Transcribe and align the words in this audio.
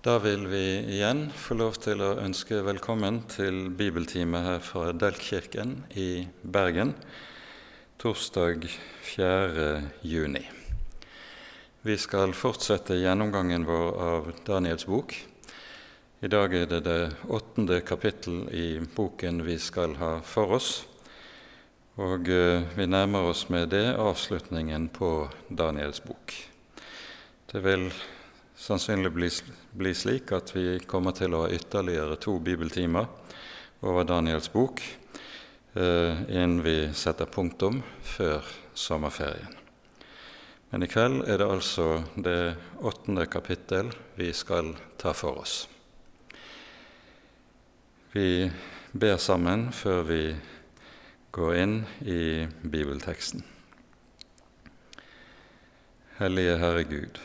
Da 0.00 0.14
vil 0.18 0.46
vi 0.48 0.78
igjen 0.96 1.26
få 1.36 1.58
lov 1.60 1.74
til 1.84 2.00
å 2.00 2.14
ønske 2.22 2.62
velkommen 2.64 3.18
til 3.28 3.66
bibeltime 3.76 4.38
her 4.40 4.62
fra 4.64 4.94
Deltkirken 4.96 5.74
i 5.92 6.22
Bergen 6.40 6.94
torsdag 8.00 8.62
4. 9.04 9.66
juni. 10.00 10.40
Vi 11.84 11.96
skal 12.00 12.32
fortsette 12.32 12.96
gjennomgangen 12.96 13.66
vår 13.68 14.00
av 14.06 14.30
Daniels 14.46 14.86
bok. 14.88 15.12
I 16.24 16.30
dag 16.32 16.56
er 16.56 16.64
det 16.70 16.78
det 16.86 17.10
åttende 17.28 17.82
kapittel 17.84 18.46
i 18.56 18.80
boken 18.80 19.42
vi 19.44 19.58
skal 19.60 19.98
ha 20.00 20.14
for 20.24 20.54
oss. 20.56 20.70
Og 22.00 22.32
eh, 22.32 22.64
vi 22.72 22.88
nærmer 22.88 23.28
oss 23.34 23.50
med 23.52 23.68
det 23.76 23.90
avslutningen 24.00 24.88
på 24.96 25.28
Daniels 25.52 26.00
bok. 26.08 26.32
Det 27.52 27.60
vil 27.68 27.90
sannsynlig 28.60 29.12
bli, 29.12 29.30
bli 29.72 29.94
slik 29.94 30.32
at 30.36 30.52
vi 30.56 30.78
kommer 30.86 31.16
til 31.16 31.32
å 31.34 31.46
ha 31.46 31.52
ytterligere 31.54 32.18
to 32.20 32.36
bibeltimer 32.44 33.08
over 33.80 34.04
Daniels 34.04 34.50
bok 34.52 34.82
eh, 35.72 36.20
innen 36.28 36.60
vi 36.64 36.76
setter 36.92 37.30
punktum 37.30 37.80
før 38.04 38.44
sommerferien. 38.76 39.56
Men 40.70 40.84
i 40.84 40.90
kveld 40.90 41.24
er 41.26 41.40
det 41.40 41.48
altså 41.50 41.86
det 42.14 42.54
åttende 42.86 43.24
kapittel 43.26 43.90
vi 44.14 44.28
skal 44.36 44.74
ta 45.00 45.14
for 45.16 45.40
oss. 45.40 45.64
Vi 48.12 48.50
ber 48.92 49.16
sammen 49.22 49.70
før 49.74 50.04
vi 50.06 50.22
går 51.34 51.56
inn 51.62 51.74
i 52.04 52.46
bibelteksten. 52.62 53.42
Hellige 56.20 56.56
Herre 56.60 56.84
Gud. 56.84 57.20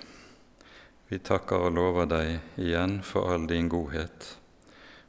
Vi 1.16 1.20
takker 1.24 1.62
og 1.64 1.72
lover 1.78 2.10
deg 2.12 2.60
igjen 2.60 2.98
for 3.08 3.32
all 3.32 3.46
din 3.48 3.70
godhet, 3.72 4.26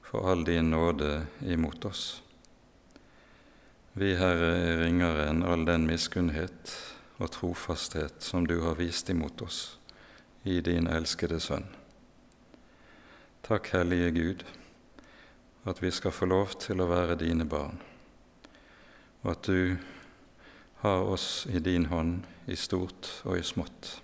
for 0.07 0.29
all 0.31 0.45
din 0.47 0.69
nåde 0.71 1.25
imot 1.43 1.83
oss. 1.89 2.03
Vi, 3.99 4.13
Herre, 4.15 4.53
er 4.69 4.79
ringere 4.85 5.25
enn 5.33 5.43
all 5.43 5.65
den 5.67 5.89
miskunnhet 5.91 6.77
og 7.19 7.33
trofasthet 7.35 8.23
som 8.23 8.47
du 8.47 8.61
har 8.63 8.79
vist 8.79 9.11
imot 9.11 9.43
oss 9.43 9.59
i 10.47 10.61
din 10.63 10.87
elskede 10.87 11.41
Sønn. 11.43 11.67
Takk, 13.43 13.75
Hellige 13.75 14.15
Gud, 14.15 14.47
at 15.67 15.83
vi 15.83 15.91
skal 15.91 16.15
få 16.15 16.31
lov 16.31 16.55
til 16.69 16.87
å 16.87 16.91
være 16.95 17.19
dine 17.27 17.51
barn, 17.51 17.83
og 19.27 19.35
at 19.35 19.51
du 19.51 19.75
har 20.87 21.13
oss 21.19 21.49
i 21.51 21.59
din 21.59 21.91
hånd 21.91 22.21
i 22.47 22.55
stort 22.55 23.17
og 23.27 23.41
i 23.43 23.47
smått. 23.55 23.97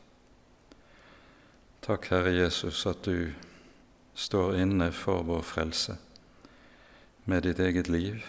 Takk, 1.83 2.12
Herre 2.12 2.30
Jesus, 2.30 2.84
at 2.86 3.02
du 3.02 3.33
står 4.14 4.55
inne 4.62 4.86
for 4.94 5.25
vår 5.27 5.41
frelse 5.42 5.97
med 7.27 7.42
ditt 7.42 7.58
eget 7.58 7.89
liv 7.91 8.20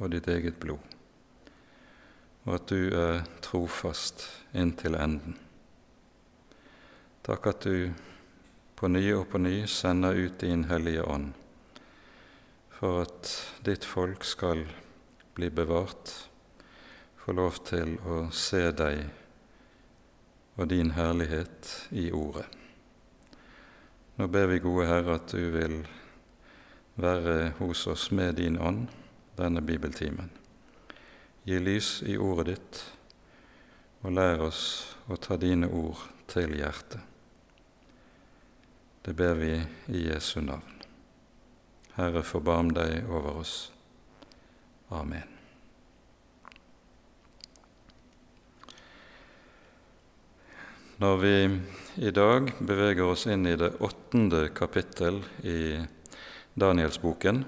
og 0.00 0.10
ditt 0.10 0.26
eget 0.26 0.58
blod, 0.58 0.82
og 2.42 2.56
at 2.56 2.66
du 2.66 2.90
er 2.98 3.22
trofast 3.46 4.26
inntil 4.50 4.98
enden. 4.98 5.38
Takk 7.22 7.46
at 7.52 7.68
du 7.70 7.94
på 8.74 8.90
ny 8.90 9.04
og 9.14 9.28
på 9.30 9.38
ny 9.38 9.54
sender 9.70 10.18
ut 10.26 10.42
din 10.42 10.66
Hellige 10.66 11.06
Ånd 11.06 11.30
for 12.74 13.04
at 13.06 13.32
ditt 13.70 13.86
folk 13.86 14.26
skal 14.26 14.66
bli 15.38 15.54
bevart, 15.54 16.10
få 17.22 17.38
lov 17.38 17.62
til 17.70 18.00
å 18.02 18.24
se 18.34 18.66
deg 18.74 19.06
og 20.58 20.72
din 20.74 20.96
herlighet 20.98 21.76
i 21.94 22.10
Ordet. 22.10 22.65
Nå 24.16 24.26
ber 24.26 24.46
vi, 24.46 24.58
gode 24.58 24.86
Herre, 24.88 25.18
at 25.18 25.28
du 25.28 25.50
vil 25.52 25.82
være 26.96 27.50
hos 27.58 27.82
oss 27.86 28.06
med 28.10 28.38
din 28.40 28.56
ånd 28.56 28.86
denne 29.36 29.60
bibeltimen. 29.60 30.30
Gi 31.44 31.58
lys 31.60 31.90
i 32.08 32.16
ordet 32.16 32.46
ditt, 32.48 32.78
og 34.00 34.16
lær 34.16 34.40
oss 34.46 34.62
å 35.12 35.20
ta 35.20 35.36
dine 35.36 35.68
ord 35.68 36.00
til 36.32 36.56
hjertet. 36.56 37.04
Det 39.04 39.12
ber 39.12 39.36
vi 39.36 39.52
i 39.92 40.06
Jesu 40.08 40.40
navn. 40.40 40.80
Herre, 42.00 42.24
forbarm 42.24 42.72
deg 42.72 43.04
over 43.12 43.42
oss. 43.44 43.56
Amen. 44.96 45.28
Når 51.04 51.20
vi 51.20 51.36
i 51.96 52.10
dag 52.10 52.50
beveger 52.58 53.08
oss 53.08 53.24
inn 53.26 53.46
i 53.48 53.56
det 53.56 53.70
åttende 53.80 54.48
kapittel 54.52 55.22
i 55.42 55.80
Danielsboken, 56.54 57.44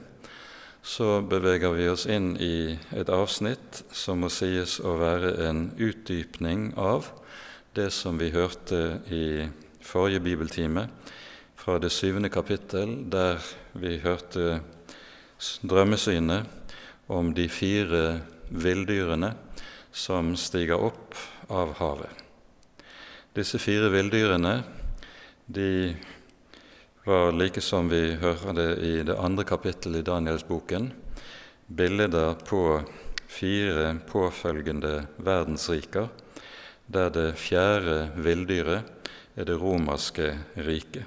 så 0.82 1.20
beveger 1.20 1.74
vi 1.76 1.88
oss 1.92 2.06
inn 2.08 2.30
i 2.40 2.78
et 2.96 3.10
avsnitt 3.12 3.82
som 3.92 4.22
må 4.24 4.30
sies 4.32 4.78
å 4.80 4.94
være 5.00 5.34
en 5.48 5.66
utdypning 5.76 6.70
av 6.80 7.10
det 7.76 7.90
som 7.92 8.16
vi 8.16 8.30
hørte 8.32 9.02
i 9.12 9.44
forrige 9.84 10.22
bibeltime, 10.24 10.86
fra 11.58 11.76
det 11.82 11.90
syvende 11.92 12.30
kapittel, 12.32 12.94
der 13.12 13.42
vi 13.76 13.98
hørte 14.00 14.62
drømmesynet 15.60 16.48
om 17.12 17.34
de 17.36 17.50
fire 17.52 18.22
villdyrene 18.48 19.34
som 19.92 20.32
stiger 20.40 20.80
opp 20.80 21.18
av 21.52 21.76
havet. 21.82 22.27
Disse 23.38 23.58
fire 23.62 23.86
villdyrene 23.92 24.64
de 25.46 25.94
var 27.04 27.28
like 27.30 27.60
som 27.62 27.86
vi 27.86 28.16
hører 28.18 28.56
det 28.56 28.70
i 28.82 28.94
det 29.06 29.14
andre 29.14 29.44
kapittelet 29.46 30.00
i 30.00 30.06
Danielsboken, 30.08 30.88
bilder 31.68 32.34
på 32.42 32.80
fire 33.30 33.92
påfølgende 34.08 35.06
verdensriker, 35.22 36.10
der 36.90 37.14
det 37.14 37.28
fjerde 37.38 38.10
villdyret 38.18 38.90
er 39.38 39.46
det 39.46 39.60
romerske 39.62 40.32
riket. 40.66 41.06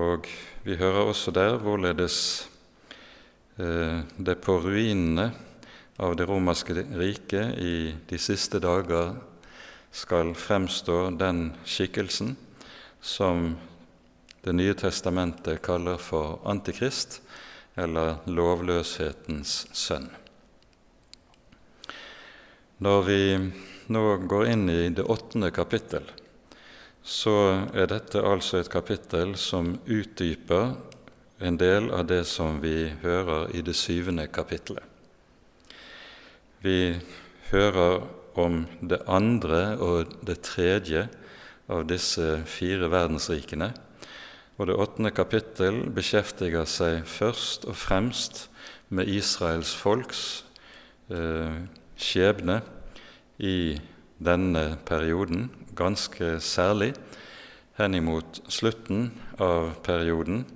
Og 0.00 0.24
vi 0.64 0.80
hører 0.80 1.12
også 1.12 1.36
der 1.36 1.60
hvorledes 1.60 2.48
eh, 3.60 4.00
det 4.16 4.40
på 4.40 4.62
ruinene 4.64 5.28
av 6.00 6.16
det 6.16 6.24
romerske 6.24 6.72
riket 6.96 7.58
i 7.60 7.78
de 8.08 8.18
siste 8.32 8.64
dager 8.64 9.18
skal 9.90 10.34
fremstå 10.34 11.10
den 11.18 11.52
skikkelsen 11.64 12.36
som 13.00 13.56
Det 14.46 14.52
nye 14.54 14.74
testamentet 14.78 15.58
kaller 15.62 15.98
for 15.98 16.38
Antikrist, 16.46 17.16
eller 17.74 18.20
lovløshetens 18.30 19.66
sønn. 19.74 20.06
Når 22.78 23.02
vi 23.08 23.18
nå 23.90 24.02
går 24.30 24.46
inn 24.52 24.68
i 24.70 24.88
det 24.94 25.02
åttende 25.02 25.50
kapittel, 25.50 26.06
så 27.02 27.34
er 27.74 27.90
dette 27.90 28.22
altså 28.22 28.60
et 28.60 28.70
kapittel 28.70 29.34
som 29.34 29.74
utdyper 29.82 30.76
en 31.38 31.58
del 31.60 31.90
av 31.90 32.06
det 32.06 32.22
som 32.30 32.60
vi 32.62 32.88
hører 33.02 33.50
i 33.50 33.62
det 33.66 33.74
syvende 33.76 34.26
kapittelet. 34.32 34.84
Vi 36.62 36.96
hører 37.50 38.06
om 38.38 38.64
det 38.80 39.02
andre 39.08 39.76
og 39.82 40.14
det 40.26 40.40
tredje 40.46 41.06
av 41.72 41.86
disse 41.88 42.42
fire 42.46 42.90
verdensrikene. 42.92 43.72
Og 44.56 44.70
det 44.70 44.78
åttende 44.80 45.12
kapittel 45.12 45.82
beskjeftiger 45.92 46.64
seg 46.68 47.04
først 47.08 47.66
og 47.68 47.76
fremst 47.76 48.46
med 48.88 49.10
Israels 49.10 49.74
folks 49.76 50.22
eh, 51.12 51.66
skjebne 51.96 52.62
i 53.36 53.76
denne 54.16 54.78
perioden, 54.88 55.50
ganske 55.76 56.38
særlig 56.40 56.94
henimot 57.76 58.40
slutten 58.48 59.10
av 59.36 59.74
perioden 59.84 60.46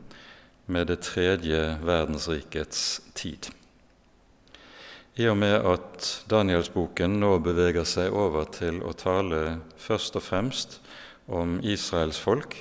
med 0.70 0.88
det 0.88 1.02
tredje 1.04 1.60
verdensrikets 1.84 3.02
tid. 3.14 3.50
I 5.20 5.26
og 5.28 5.36
med 5.36 5.66
at 5.68 6.06
Danielsboken 6.32 7.18
nå 7.20 7.34
beveger 7.44 7.84
seg 7.84 8.14
over 8.16 8.46
til 8.54 8.78
å 8.80 8.94
tale 8.96 9.58
først 9.76 10.14
og 10.16 10.22
fremst 10.24 10.78
om 11.28 11.58
Israels 11.60 12.16
folk, 12.22 12.54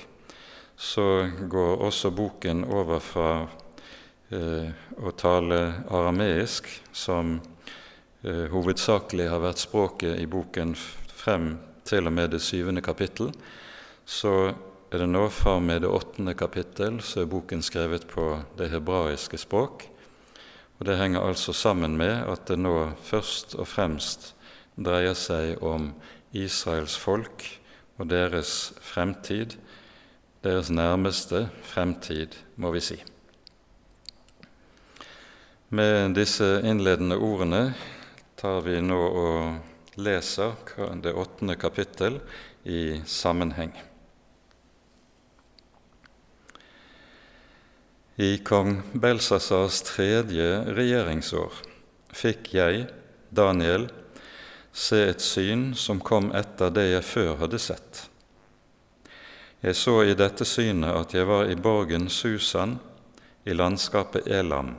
så 0.76 1.06
går 1.48 1.84
også 1.86 2.10
boken 2.12 2.66
over 2.68 3.00
fra 3.00 3.30
eh, 4.28 4.68
å 5.00 5.12
tale 5.16 5.60
arameisk, 5.88 6.68
som 6.92 7.38
eh, 7.38 8.44
hovedsakelig 8.52 9.30
har 9.32 9.40
vært 9.40 9.62
språket 9.62 10.20
i 10.20 10.28
boken 10.28 10.74
frem 11.16 11.54
til 11.88 12.10
og 12.10 12.16
med 12.18 12.34
det 12.34 12.42
syvende 12.44 12.84
kapittel, 12.84 13.32
så 14.04 14.50
er 14.90 15.00
det 15.00 15.08
nå 15.08 15.30
fra 15.32 15.56
og 15.56 15.64
med 15.64 15.86
det 15.86 15.94
åttende 15.94 16.36
kapittel 16.36 17.00
så 17.00 17.22
er 17.22 17.32
boken 17.32 17.64
skrevet 17.64 18.04
på 18.10 18.34
det 18.58 18.68
hebraiske 18.74 19.40
språk. 19.40 19.86
Og 20.80 20.86
Det 20.86 20.96
henger 20.96 21.20
altså 21.20 21.52
sammen 21.52 21.96
med 21.96 22.24
at 22.26 22.48
det 22.48 22.58
nå 22.58 22.92
først 23.04 23.54
og 23.54 23.68
fremst 23.68 24.32
dreier 24.80 25.14
seg 25.14 25.60
om 25.62 25.92
Israels 26.32 26.96
folk 26.96 27.44
og 28.00 28.08
deres 28.08 28.72
fremtid 28.80 29.58
deres 30.44 30.70
nærmeste 30.72 31.48
fremtid, 31.68 32.36
må 32.56 32.70
vi 32.72 32.80
si. 32.80 32.96
Med 35.68 36.14
disse 36.16 36.46
innledende 36.66 37.18
ordene 37.20 37.74
tar 38.40 38.62
vi 38.64 38.78
nå 38.82 38.98
og 38.98 40.00
leser 40.00 40.56
det 41.04 41.12
åttende 41.12 41.58
kapittel 41.60 42.18
i 42.64 43.02
sammenheng. 43.04 43.74
I 48.20 48.38
kong 48.38 48.82
Belsasars 48.92 49.78
tredje 49.82 50.46
regjeringsår 50.76 51.54
fikk 52.12 52.50
jeg, 52.52 52.82
Daniel, 53.32 53.86
se 54.76 54.98
et 55.08 55.24
syn 55.24 55.70
som 55.72 56.02
kom 56.04 56.28
etter 56.36 56.68
det 56.76 56.84
jeg 56.90 57.06
før 57.08 57.30
hadde 57.40 57.60
sett. 57.64 58.02
Jeg 59.64 59.78
så 59.80 59.94
i 60.04 60.18
dette 60.20 60.44
synet 60.44 60.98
at 60.98 61.14
jeg 61.16 61.30
var 61.30 61.48
i 61.48 61.56
borgen 61.56 62.10
Susan 62.12 62.76
i 63.48 63.56
landskapet 63.56 64.28
Elam. 64.28 64.74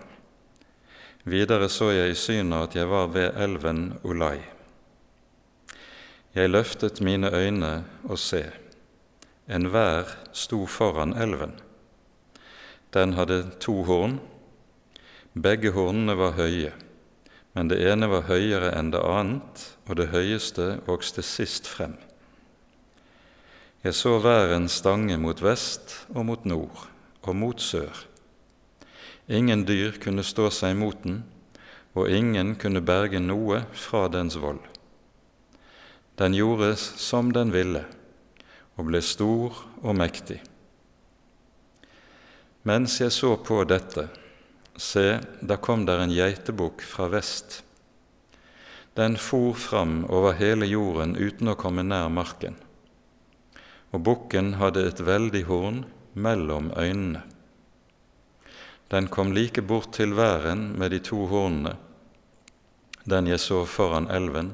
Videre 1.25 1.71
så 1.73 1.89
jeg 1.95 2.13
i 2.13 2.21
synet 2.27 2.67
at 2.67 2.77
jeg 2.77 2.93
var 2.93 3.09
ved 3.17 3.41
elven 3.41 3.81
Olai. 4.05 4.37
Jeg 6.37 6.53
løftet 6.53 7.01
mine 7.01 7.33
øyne 7.33 7.73
og 8.05 8.21
se, 8.21 8.45
enhver 9.49 10.13
sto 10.29 10.61
foran 10.69 11.17
elven. 11.17 11.57
Den 12.91 13.13
hadde 13.15 13.45
to 13.63 13.83
horn. 13.87 14.19
Begge 15.31 15.71
hornene 15.71 16.17
var 16.19 16.35
høye, 16.35 16.73
men 17.55 17.69
det 17.71 17.79
ene 17.87 18.09
var 18.11 18.27
høyere 18.27 18.73
enn 18.75 18.91
det 18.91 18.99
annet, 18.99 19.63
og 19.87 19.95
det 19.95 20.09
høyeste 20.11 20.81
vokste 20.87 21.23
sist 21.23 21.69
frem. 21.71 21.95
Jeg 23.81 23.95
så 23.97 24.17
væren 24.21 24.67
stange 24.69 25.15
mot 25.17 25.39
vest 25.41 25.95
og 26.11 26.27
mot 26.27 26.43
nord 26.45 26.83
og 27.23 27.35
mot 27.37 27.63
sør. 27.63 28.03
Ingen 29.31 29.63
dyr 29.65 29.95
kunne 30.03 30.27
stå 30.27 30.49
seg 30.51 30.75
imot 30.75 31.07
den, 31.07 31.21
og 31.95 32.11
ingen 32.11 32.57
kunne 32.59 32.83
berge 32.83 33.23
noe 33.23 33.63
fra 33.71 34.05
dens 34.11 34.35
vold. 34.35 34.61
Den 36.19 36.35
gjorde 36.35 36.75
som 36.77 37.31
den 37.31 37.55
ville, 37.55 37.85
og 38.75 38.91
ble 38.91 39.01
stor 39.01 39.63
og 39.81 39.95
mektig. 39.95 40.41
Mens 42.63 42.99
jeg 43.01 43.09
så 43.09 43.33
på 43.41 43.63
dette, 43.65 44.03
se, 44.77 45.17
da 45.41 45.57
kom 45.57 45.87
der 45.87 46.03
en 46.03 46.13
geitebukk 46.13 46.83
fra 46.85 47.07
vest. 47.09 47.63
Den 48.93 49.15
for 49.17 49.55
fram 49.57 50.03
over 50.05 50.35
hele 50.37 50.67
jorden 50.69 51.15
uten 51.17 51.49
å 51.49 51.57
komme 51.57 51.81
nær 51.81 52.11
marken, 52.13 52.59
og 53.89 54.05
bukken 54.05 54.59
hadde 54.61 54.85
et 54.91 55.01
veldig 55.01 55.43
horn 55.49 55.83
mellom 56.13 56.69
øynene. 56.77 57.23
Den 58.91 59.07
kom 59.07 59.31
like 59.33 59.63
bort 59.65 59.95
til 59.97 60.13
væren 60.13 60.75
med 60.77 60.93
de 60.93 60.99
to 61.01 61.25
hornene, 61.31 61.77
den 63.09 63.31
jeg 63.31 63.41
så 63.41 63.63
foran 63.65 64.11
elven, 64.11 64.53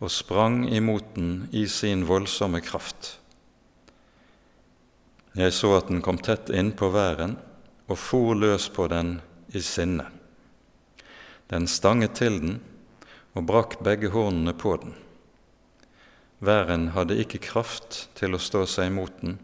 og 0.00 0.10
sprang 0.10 0.62
imot 0.70 1.12
den 1.18 1.50
i 1.52 1.66
sin 1.68 2.06
voldsomme 2.08 2.62
kraft. 2.64 3.18
Jeg 5.38 5.54
så 5.56 5.76
at 5.78 5.88
den 5.88 6.02
kom 6.04 6.18
tett 6.20 6.50
innpå 6.52 6.90
væren 6.92 7.38
og 7.88 7.96
for 7.98 8.36
løs 8.36 8.68
på 8.72 8.88
den 8.92 9.14
i 9.52 9.62
sinne. 9.64 10.04
Den 11.48 11.68
stanget 11.68 12.18
til 12.20 12.36
den 12.40 12.58
og 13.32 13.46
brakk 13.48 13.78
begge 13.84 14.10
hornene 14.12 14.52
på 14.56 14.76
den. 14.82 14.92
Væren 16.42 16.90
hadde 16.96 17.16
ikke 17.22 17.40
kraft 17.44 18.06
til 18.18 18.34
å 18.34 18.40
stå 18.42 18.64
seg 18.68 18.90
imot 18.90 19.20
den. 19.22 19.38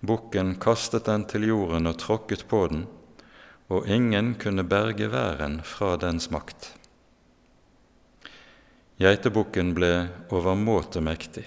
Bukken 0.00 0.54
kastet 0.62 1.06
den 1.10 1.26
til 1.28 1.48
jorden 1.50 1.90
og 1.90 1.98
tråkket 2.00 2.46
på 2.50 2.62
den, 2.72 2.86
og 3.68 3.86
ingen 3.90 4.32
kunne 4.40 4.64
berge 4.64 5.10
væren 5.12 5.58
fra 5.66 5.96
dens 6.00 6.30
makt. 6.34 6.72
Geitebukken 8.98 9.74
ble 9.76 9.92
overmåte 10.34 11.02
mektig. 11.04 11.44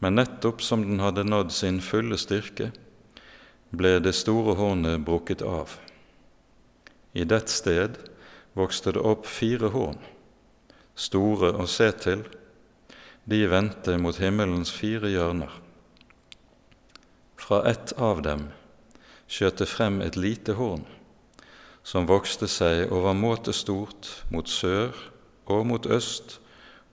Men 0.00 0.16
nettopp 0.16 0.62
som 0.64 0.82
den 0.82 1.00
hadde 1.00 1.26
nådd 1.28 1.52
sin 1.52 1.80
fulle 1.84 2.16
styrke, 2.16 2.70
ble 3.70 3.98
det 4.00 4.14
store 4.16 4.56
hornet 4.56 5.02
brukket 5.04 5.42
av. 5.44 5.76
I 7.12 7.26
dett 7.28 7.52
sted 7.52 7.98
vokste 8.56 8.94
det 8.96 9.02
opp 9.04 9.28
fire 9.28 9.68
horn, 9.74 9.98
store 10.96 11.52
å 11.52 11.66
se 11.68 11.90
til, 12.00 12.24
de 13.28 13.44
vendte 13.50 13.98
mot 14.00 14.16
himmelens 14.16 14.72
fire 14.72 15.10
hjørner. 15.12 15.52
Fra 17.36 17.60
ett 17.68 17.92
av 17.98 18.22
dem 18.24 18.48
skjøt 19.28 19.60
det 19.60 19.68
frem 19.68 20.00
et 20.00 20.16
lite 20.16 20.56
horn, 20.56 20.86
som 21.84 22.08
vokste 22.08 22.48
seg 22.48 22.88
overmåte 22.88 23.52
stort 23.56 24.08
mot 24.32 24.48
sør 24.48 24.96
og 25.50 25.66
mot 25.68 25.86
øst 25.86 26.38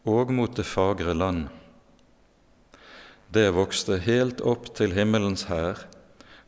og 0.07 0.31
mot 0.36 0.53
det 0.60 0.68
fagre 0.68 1.15
land 1.15 1.48
det 3.29 3.50
vokste 3.51 3.97
helt 4.00 4.39
opp 4.39 4.69
til 4.77 4.94
himmelens 4.95 5.47
hær 5.50 5.81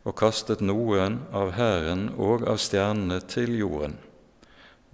og 0.08 0.16
kastet 0.20 0.62
noen 0.64 1.20
av 1.36 1.52
hæren 1.58 2.06
og 2.16 2.46
av 2.48 2.62
stjernene 2.64 3.20
til 3.28 3.58
jorden 3.60 3.98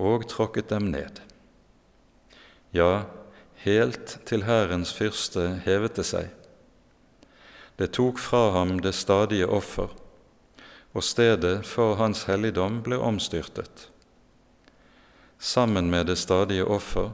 og 0.02 0.26
tråkket 0.32 0.74
dem 0.74 0.90
ned. 0.92 1.22
Ja, 2.76 3.06
helt 3.64 4.18
til 4.26 4.44
hærens 4.50 4.92
fyrste 4.98 5.62
hevet 5.64 5.96
det 6.02 6.08
seg. 6.10 6.34
Det 7.78 7.94
tok 7.96 8.20
fra 8.20 8.50
ham 8.58 8.80
det 8.82 8.96
stadige 8.98 9.48
offer, 9.48 9.94
og 10.96 11.04
stedet 11.04 11.62
for 11.68 12.00
hans 12.02 12.26
helligdom 12.28 12.82
ble 12.84 12.98
omstyrtet. 12.98 13.90
Sammen 15.40 15.92
med 15.92 16.08
det 16.10 16.18
stadige 16.18 16.66
offer 16.66 17.12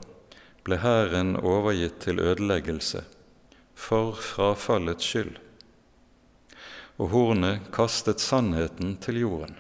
ble 0.64 0.80
hæren 0.82 1.36
overgitt 1.38 2.00
til 2.06 2.22
ødeleggelse 2.22 3.04
for 3.82 4.14
frafallets 4.14 5.06
skyld, 5.06 5.40
og 7.02 7.10
hornet 7.16 7.72
kastet 7.74 8.22
sannheten 8.22 8.94
til 9.02 9.24
jorden. 9.24 9.56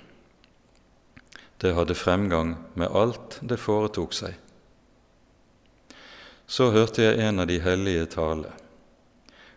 Det 1.62 1.74
hadde 1.78 1.98
fremgang 1.98 2.54
med 2.78 2.94
alt 2.94 3.40
det 3.42 3.58
foretok 3.62 4.14
seg. 4.14 4.38
Så 6.46 6.70
hørte 6.76 7.06
jeg 7.06 7.22
en 7.26 7.42
av 7.42 7.50
de 7.50 7.58
hellige 7.64 8.06
tale, 8.14 8.54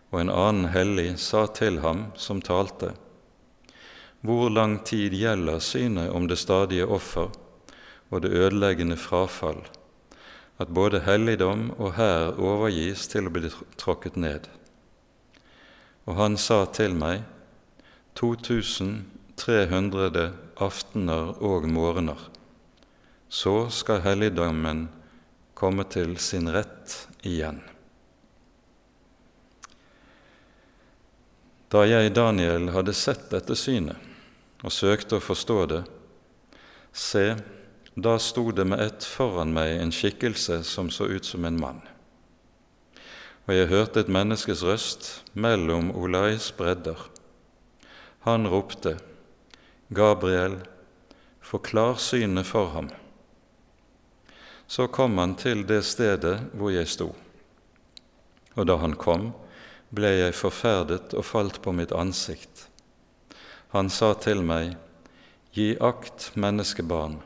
og 0.09 0.19
en 0.21 0.33
annen 0.33 0.69
hellig 0.73 1.11
sa 1.21 1.45
til 1.47 1.81
ham 1.85 2.07
som 2.17 2.41
talte, 2.41 2.93
Hvor 4.25 4.49
lang 4.49 4.79
tid 4.81 5.13
gjelder 5.13 5.59
synet 5.61 6.09
om 6.09 6.25
det 6.27 6.39
stadige 6.41 6.85
offer 6.85 7.29
og 8.09 8.21
det 8.23 8.31
ødeleggende 8.33 8.97
frafall 8.97 9.61
at 10.61 10.69
både 10.71 11.01
helligdom 11.03 11.71
og 11.75 11.97
hær 11.97 12.37
overgis 12.39 13.07
til 13.11 13.27
å 13.27 13.33
bli 13.33 13.49
tråkket 13.79 14.15
ned. 14.19 14.47
Og 16.07 16.15
han 16.19 16.37
sa 16.39 16.65
til 16.71 16.95
meg, 16.95 17.23
2300 18.15 20.31
aftener 20.63 21.43
og 21.43 21.67
morgener, 21.67 22.19
så 23.27 23.69
skal 23.73 24.03
helligdommen 24.05 24.87
komme 25.57 25.83
til 25.91 26.17
sin 26.21 26.47
rett 26.53 27.07
igjen. 27.25 27.59
Da 31.73 31.83
jeg, 31.89 32.13
Daniel, 32.15 32.69
hadde 32.71 32.93
sett 32.95 33.31
dette 33.33 33.55
synet 33.59 33.97
og 34.63 34.71
søkte 34.71 35.17
å 35.17 35.23
forstå 35.23 35.65
det, 35.67 35.83
se, 36.95 37.35
da 37.95 38.19
sto 38.19 38.51
det 38.51 38.65
med 38.65 38.79
ett 38.79 39.03
foran 39.07 39.53
meg 39.55 39.77
en 39.79 39.91
skikkelse 39.91 40.63
som 40.67 40.89
så 40.91 41.07
ut 41.07 41.25
som 41.25 41.45
en 41.47 41.59
mann. 41.59 41.79
Og 43.47 43.53
jeg 43.55 43.69
hørte 43.71 44.01
et 44.03 44.11
menneskes 44.11 44.63
røst 44.67 45.07
mellom 45.31 45.93
Olais 45.95 46.49
bredder. 46.57 46.99
Han 48.27 48.49
ropte, 48.51 48.97
Gabriel, 49.87 50.57
forklar 51.39 51.95
synet 51.95 52.49
for 52.49 52.73
ham. 52.73 52.89
Så 54.67 54.87
kom 54.87 55.15
han 55.21 55.37
til 55.39 55.63
det 55.63 55.85
stedet 55.87 56.39
hvor 56.51 56.73
jeg 56.73 56.89
sto. 56.91 57.13
Og 58.55 58.67
da 58.67 58.75
han 58.81 58.97
kom, 58.99 59.29
ble 59.95 60.09
jeg 60.17 60.35
forferdet 60.35 61.13
og 61.15 61.23
falt 61.23 61.61
på 61.63 61.71
mitt 61.71 61.95
ansikt. 61.95 62.65
Han 63.71 63.87
sa 63.87 64.11
til 64.19 64.43
meg, 64.43 64.75
Gi 65.55 65.77
akt, 65.79 66.33
menneskebarn 66.35 67.21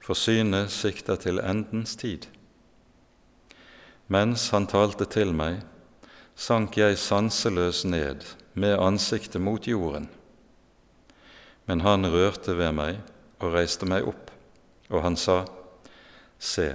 for 0.00 0.16
synet 0.16 0.72
sikter 0.72 1.20
til 1.20 1.40
endens 1.44 1.96
tid. 1.96 2.26
Mens 4.08 4.48
han 4.50 4.66
talte 4.66 5.06
til 5.06 5.34
meg, 5.36 5.60
sank 6.34 6.78
jeg 6.80 6.98
sanseløs 6.98 7.84
ned 7.84 8.24
med 8.54 8.78
ansiktet 8.80 9.40
mot 9.40 9.66
jorden. 9.68 10.08
Men 11.66 11.84
han 11.86 12.08
rørte 12.10 12.56
ved 12.58 12.72
meg 12.74 12.98
og 13.38 13.52
reiste 13.54 13.86
meg 13.86 14.08
opp, 14.08 14.32
og 14.90 15.04
han 15.04 15.16
sa, 15.16 15.44
Se, 16.40 16.72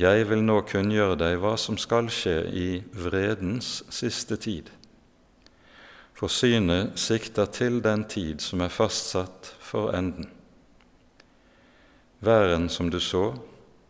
jeg 0.00 0.24
vil 0.30 0.40
nå 0.40 0.62
kunngjøre 0.64 1.18
deg 1.20 1.34
hva 1.42 1.52
som 1.60 1.76
skal 1.78 2.08
skje 2.08 2.36
i 2.48 2.68
vredens 2.96 3.82
siste 3.92 4.36
tid. 4.36 4.70
for 6.14 6.28
synet 6.28 6.98
sikter 7.00 7.46
til 7.46 7.80
den 7.80 8.04
tid 8.04 8.42
som 8.44 8.60
er 8.60 8.68
fastsatt 8.68 9.54
for 9.60 9.94
enden. 9.96 10.39
Væren 12.20 12.68
som 12.68 12.90
du 12.90 13.00
så, 13.00 13.34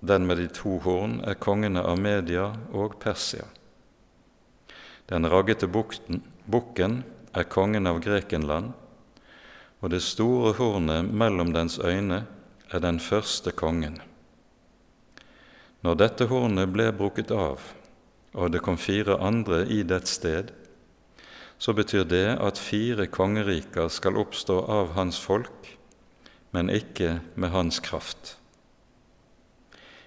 den 0.01 0.27
med 0.27 0.39
de 0.39 0.47
to 0.55 0.79
horn, 0.85 1.19
er 1.27 1.35
kongene 1.35 1.83
av 1.83 1.99
Media 1.99 2.53
og 2.71 2.95
Persia. 3.03 3.49
Den 5.11 5.27
raggete 5.27 5.67
bukken 5.67 7.01
er 7.35 7.49
kongen 7.51 7.91
av 7.91 7.99
Grekenland, 8.05 8.71
og 9.81 9.91
det 9.91 10.03
store 10.07 10.53
hornet 10.61 11.11
mellom 11.11 11.51
dens 11.57 11.81
øyne 11.83 12.23
er 12.71 12.79
den 12.79 13.01
første 13.03 13.51
kongen. 13.51 13.99
Når 15.83 15.99
dette 15.99 16.31
hornet 16.31 16.71
ble 16.71 16.91
brukket 16.95 17.35
av, 17.35 17.65
og 18.37 18.53
det 18.55 18.63
kom 18.63 18.79
fire 18.79 19.19
andre 19.19 19.65
i 19.67 19.83
dets 19.83 20.21
sted, 20.21 20.53
så 21.59 21.75
betyr 21.75 22.07
det 22.07 22.39
at 22.39 22.63
fire 22.63 23.09
kongeriker 23.11 23.91
skal 23.91 24.23
oppstå 24.23 24.63
av 24.71 24.95
hans 24.95 25.19
folk, 25.19 25.80
men 26.51 26.71
ikke 26.71 27.21
med 27.35 27.51
hans 27.55 27.81
kraft. 27.81 28.37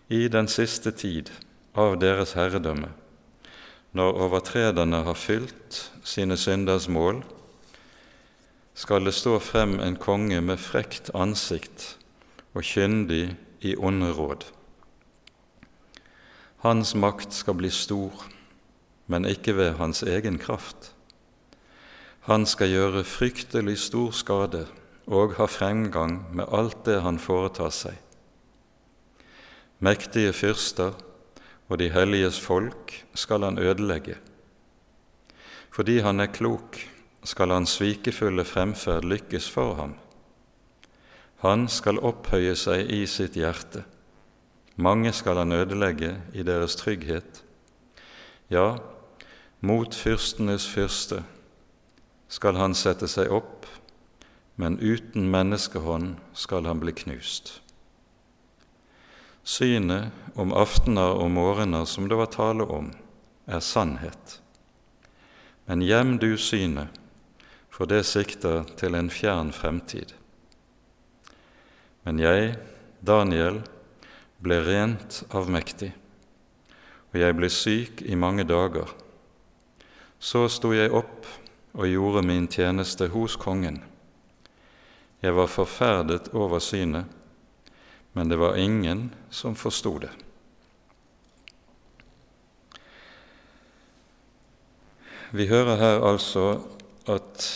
I 0.09 0.27
den 0.27 0.47
siste 0.47 0.91
tid 0.91 1.31
av 1.73 1.95
deres 2.01 2.35
herredømme, 2.37 2.91
når 3.93 4.19
overtrederne 4.25 5.03
har 5.05 5.17
fylt 5.17 5.79
sine 6.03 6.37
synders 6.37 6.89
mål, 6.89 7.23
skal 8.73 9.05
det 9.05 9.13
stå 9.13 9.37
frem 9.39 9.77
en 9.79 9.95
konge 9.95 10.41
med 10.41 10.57
frekt 10.57 11.11
ansikt 11.13 11.93
og 12.53 12.65
kyndig 12.65 13.35
i 13.61 13.75
onde 13.77 14.11
råd. 14.17 14.47
Hans 16.65 16.95
makt 16.95 17.33
skal 17.35 17.57
bli 17.59 17.69
stor, 17.69 18.25
men 19.07 19.27
ikke 19.29 19.55
ved 19.57 19.75
hans 19.77 20.03
egen 20.03 20.39
kraft. 20.39 20.93
Han 22.29 22.45
skal 22.47 22.71
gjøre 22.71 23.03
fryktelig 23.03 23.77
stor 23.83 24.11
skade 24.15 24.65
og 25.07 25.35
har 25.37 25.51
fremgang 25.51 26.19
med 26.35 26.47
alt 26.51 26.85
det 26.87 27.01
han 27.03 27.19
foretar 27.19 27.73
seg. 27.75 27.97
Mektige 29.83 30.31
fyrster 30.33 30.93
og 31.67 31.79
de 31.81 31.89
helliges 31.91 32.39
folk 32.39 32.93
skal 33.17 33.43
han 33.43 33.59
ødelegge. 33.59 34.15
Fordi 35.73 35.99
han 36.05 36.19
er 36.19 36.31
klok, 36.31 36.77
skal 37.23 37.51
hans 37.51 37.77
svikefulle 37.79 38.45
fremferd 38.45 39.07
lykkes 39.07 39.49
for 39.49 39.75
ham. 39.79 39.95
Han 41.43 41.67
skal 41.67 41.99
opphøye 41.99 42.55
seg 42.55 42.91
i 42.93 43.03
sitt 43.09 43.35
hjerte. 43.35 43.83
Mange 44.75 45.11
skal 45.13 45.41
han 45.41 45.51
ødelegge 45.51 46.15
i 46.33 46.43
deres 46.43 46.75
trygghet. 46.79 47.43
Ja, 48.51 48.77
mot 49.59 49.95
fyrstenes 49.95 50.67
fyrste 50.67 51.23
skal 52.31 52.57
han 52.57 52.73
sette 52.77 53.07
seg 53.11 53.31
opp, 53.31 53.67
men 54.55 54.79
uten 54.79 55.29
menneskehånd 55.31 56.15
skal 56.33 56.65
han 56.69 56.81
bli 56.83 56.93
knust. 57.03 57.59
Synet 59.43 60.11
om 60.39 60.53
aftener 60.55 61.17
og 61.19 61.31
morgener 61.33 61.85
som 61.89 62.07
det 62.07 62.15
var 62.19 62.31
tale 62.31 62.63
om, 62.63 62.91
er 63.45 63.59
sannhet. 63.59 64.39
Men 65.67 65.83
gjem 65.83 66.17
du 66.19 66.35
synet, 66.37 66.87
for 67.73 67.89
det 67.89 68.05
sikter 68.05 68.63
til 68.79 68.95
en 68.95 69.09
fjern 69.11 69.51
fremtid. 69.55 70.13
Men 72.05 72.19
jeg, 72.21 72.55
Daniel, 73.01 73.61
ble 74.43 74.59
rent 74.63 75.23
avmektig, 75.33 75.93
og 77.11 77.19
jeg 77.19 77.35
ble 77.37 77.49
syk 77.51 78.03
i 78.05 78.15
mange 78.19 78.45
dager. 78.47 78.91
Så 80.19 80.45
sto 80.51 80.71
jeg 80.75 80.93
opp 80.93 81.27
og 81.73 81.89
gjorde 81.89 82.23
min 82.27 82.47
tjeneste 82.47 83.09
hos 83.11 83.35
kongen. 83.39 83.81
Jeg 85.23 85.35
var 85.37 85.47
forferdet 85.47 86.33
over 86.35 86.59
synet, 86.59 87.07
men 88.11 88.27
det 88.27 88.35
var 88.41 88.57
ingen 88.59 89.05
som 89.31 89.55
forsto 89.55 89.95
det. 90.03 90.11
Vi 95.31 95.47
hører 95.47 95.79
her 95.79 96.03
altså 96.11 96.59
at 97.07 97.47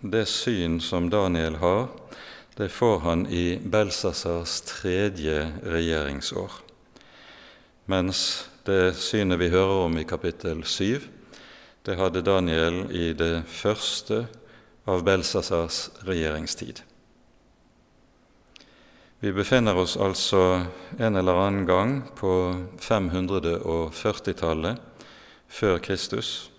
det 0.00 0.22
syn 0.30 0.78
som 0.80 1.10
Daniel 1.10 1.58
har, 1.58 1.90
det 2.56 2.70
får 2.72 2.98
han 3.02 3.26
i 3.26 3.58
Belsasars 3.58 4.60
tredje 4.70 5.50
regjeringsår. 5.66 6.62
Mens 7.90 8.48
det 8.64 8.94
synet 9.02 9.42
vi 9.42 9.50
hører 9.50 9.84
om 9.90 9.98
i 9.98 10.06
kapittel 10.06 10.62
7, 10.64 11.02
det 11.82 11.98
hadde 11.98 12.22
Daniel 12.22 12.84
i 12.94 13.10
det 13.18 13.42
første 13.50 14.28
av 14.86 15.02
Belsasars 15.04 15.88
regjeringstid. 16.06 16.86
Vi 19.20 19.32
befinner 19.32 19.76
oss 19.80 19.96
altså 19.96 20.66
en 20.98 21.16
eller 21.16 21.38
annen 21.40 21.66
gang 21.66 22.02
på 22.18 22.52
540-tallet 22.84 24.76
før 25.48 25.78
Kristus, 25.80 26.50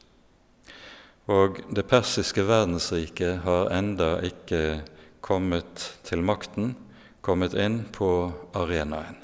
og 1.30 1.60
det 1.70 1.86
persiske 1.86 2.42
verdensriket 2.48 3.44
har 3.46 3.70
enda 3.78 4.18
ikke 4.26 4.82
kommet 5.22 6.02
til 6.08 6.26
makten, 6.26 6.74
kommet 7.22 7.54
inn 7.54 7.86
på 7.94 8.34
arenaen. 8.58 9.22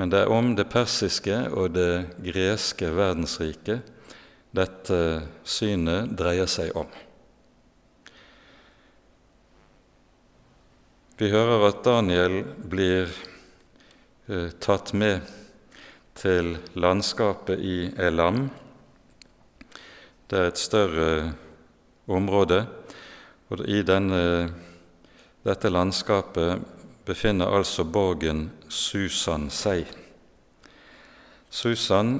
Men 0.00 0.08
det 0.12 0.24
er 0.24 0.32
om 0.32 0.56
det 0.56 0.72
persiske 0.72 1.52
og 1.52 1.76
det 1.76 2.08
greske 2.24 2.88
verdensriket 2.88 3.84
dette 4.56 5.28
synet 5.44 6.16
dreier 6.16 6.48
seg 6.48 6.72
om. 6.72 6.88
Vi 11.16 11.30
hører 11.32 11.62
at 11.70 11.78
Daniel 11.80 12.42
blir 12.68 13.08
eh, 14.28 14.50
tatt 14.60 14.90
med 14.92 15.24
til 16.12 16.50
landskapet 16.76 17.56
i 17.56 17.86
Elam. 17.96 18.50
Det 20.28 20.36
er 20.36 20.50
et 20.50 20.60
større 20.60 21.06
område 22.04 22.58
og 23.48 23.62
I 23.64 23.80
denne, 23.88 24.20
dette 25.40 25.72
landskapet 25.72 26.60
befinner 27.08 27.48
altså 27.48 27.86
borgen 27.88 28.50
Susan 28.68 29.48
seg. 29.48 29.88
Susan 31.48 32.18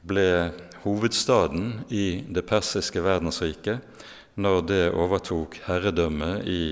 ble 0.00 0.54
hovedstaden 0.86 1.84
i 1.92 2.24
det 2.24 2.46
persiske 2.48 3.04
verdensriket 3.04 3.84
når 4.40 4.66
det 4.72 4.82
overtok 4.96 5.60
herredømmet 5.68 6.48
i 6.48 6.64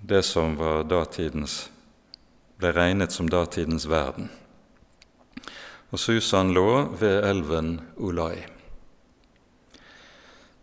det 0.00 0.22
som 0.22 0.56
ble 2.60 2.72
regnet 2.72 3.12
som 3.12 3.28
datidens 3.28 3.86
verden. 3.88 4.30
Og 5.90 5.98
Susan 5.98 6.54
lå 6.54 6.96
ved 7.00 7.24
elven 7.26 7.80
Olai. 7.98 8.46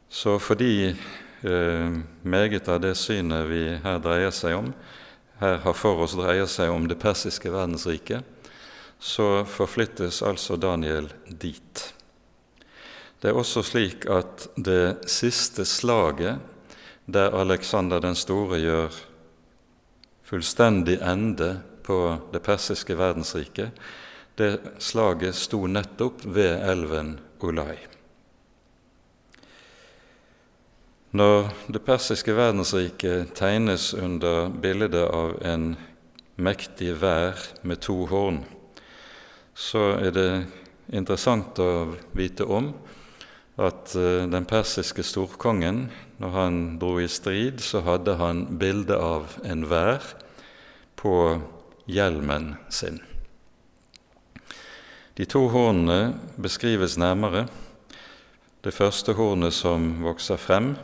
Så 0.09 0.39
fordi 0.39 0.95
Eh, 1.41 1.97
meget 2.21 2.67
av 2.67 2.79
det 2.81 2.95
synet 2.95 3.45
vi 3.45 3.61
her 3.83 3.99
dreier 4.01 4.33
seg 4.33 4.55
om, 4.57 4.71
her 5.37 5.59
har 5.61 5.75
for 5.77 6.01
oss 6.01 6.15
dreier 6.17 6.49
seg 6.49 6.71
om 6.73 6.87
det 6.89 6.97
persiske 6.97 7.51
verdensriket, 7.53 8.25
så 8.97 9.45
forflyttes 9.45 10.23
altså 10.25 10.57
Daniel 10.57 11.11
dit. 11.29 11.83
Det 13.21 13.29
er 13.29 13.37
også 13.37 13.61
slik 13.65 14.07
at 14.09 14.47
det 14.57 15.05
siste 15.09 15.65
slaget, 15.65 16.41
der 17.05 17.37
Aleksander 17.37 18.01
den 18.01 18.17
store 18.17 18.57
gjør 18.59 18.97
fullstendig 20.27 20.99
ende 21.01 21.59
på 21.83 22.17
det 22.33 22.43
persiske 22.43 22.97
verdensriket, 22.99 23.71
det 24.35 24.59
slaget 24.83 25.35
sto 25.35 25.63
nettopp 25.67 26.25
ved 26.25 26.59
elven 26.67 27.15
Olai. 27.41 27.77
Når 31.17 31.47
det 31.71 31.81
persiske 31.87 32.35
verdensriket 32.35 33.31
tegnes 33.39 33.93
under 33.93 34.51
bildet 34.51 35.07
av 35.07 35.37
en 35.47 35.71
mektig 36.35 36.91
vær 37.01 37.39
med 37.63 37.79
to 37.81 38.03
horn, 38.11 38.43
så 39.55 39.95
er 39.95 40.11
det 40.13 40.29
interessant 40.93 41.57
å 41.63 41.95
vite 42.13 42.45
om 42.45 42.73
at 43.57 43.95
eh, 43.97 44.25
den 44.29 44.45
persiske 44.45 45.03
storkongen, 45.03 45.87
når 46.21 46.33
han 46.33 46.59
dro 46.81 46.97
i 47.01 47.09
strid, 47.09 47.61
så 47.65 47.81
hadde 47.85 48.17
han 48.21 48.45
bilde 48.61 48.97
av 48.97 49.37
en 49.45 49.65
vær 49.69 50.05
på 50.97 51.15
hjelmen 51.89 52.55
sin. 52.69 53.01
De 55.17 55.25
to 55.25 55.47
hornene 55.49 56.13
beskrives 56.37 56.97
nærmere. 57.01 57.47
Det 58.61 58.73
første 58.73 59.15
hornet 59.17 59.55
som 59.55 59.95
vokser 60.05 60.37
frem, 60.37 60.75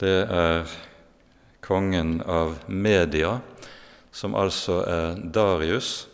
det 0.00 0.24
er 0.32 0.68
kongen 1.64 2.20
av 2.22 2.54
Media, 2.68 3.40
som 4.12 4.36
altså 4.38 4.80
er 4.88 5.18
Darius, 5.20 6.06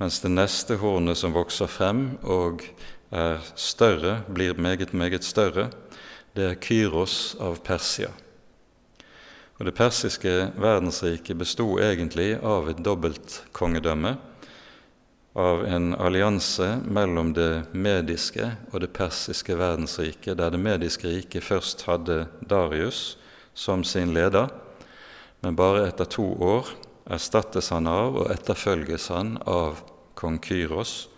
mens 0.00 0.20
det 0.22 0.30
neste 0.32 0.78
hornet 0.80 1.18
som 1.18 1.34
vokser 1.36 1.68
frem 1.68 2.14
og 2.22 2.62
er 3.10 3.40
større, 3.56 4.22
blir 4.28 4.58
meget, 4.58 4.92
meget 4.92 5.24
større, 5.24 5.70
det 6.36 6.44
er 6.44 6.58
Kyros 6.60 7.36
av 7.40 7.60
Persia. 7.64 8.10
Og 9.58 9.66
Det 9.66 9.74
persiske 9.74 10.52
verdensriket 10.54 11.38
bestod 11.38 11.80
egentlig 11.82 12.38
av 12.42 12.68
et 12.70 12.78
dobbeltkongedømme, 12.78 14.16
av 15.38 15.64
en 15.66 15.94
allianse 15.94 16.66
mellom 16.86 17.32
det 17.34 17.66
mediske 17.74 18.46
og 18.72 18.80
det 18.82 18.92
persiske 18.94 19.54
verdensriket, 19.58 20.38
der 20.38 20.50
det 20.50 20.60
mediske 20.62 21.08
riket 21.08 21.44
først 21.44 21.84
hadde 21.86 22.26
Darius 22.40 23.18
som 23.54 23.84
sin 23.84 24.14
leder, 24.14 24.48
men 25.42 25.58
bare 25.58 25.88
etter 25.88 26.06
to 26.06 26.32
år 26.42 26.70
erstattes 27.10 27.70
han 27.74 27.86
av 27.90 28.18
og 28.22 28.32
etterfølges 28.34 29.08
han 29.14 29.36
av 29.46 29.82
kong 30.18 30.38
Kyros. 30.42 31.08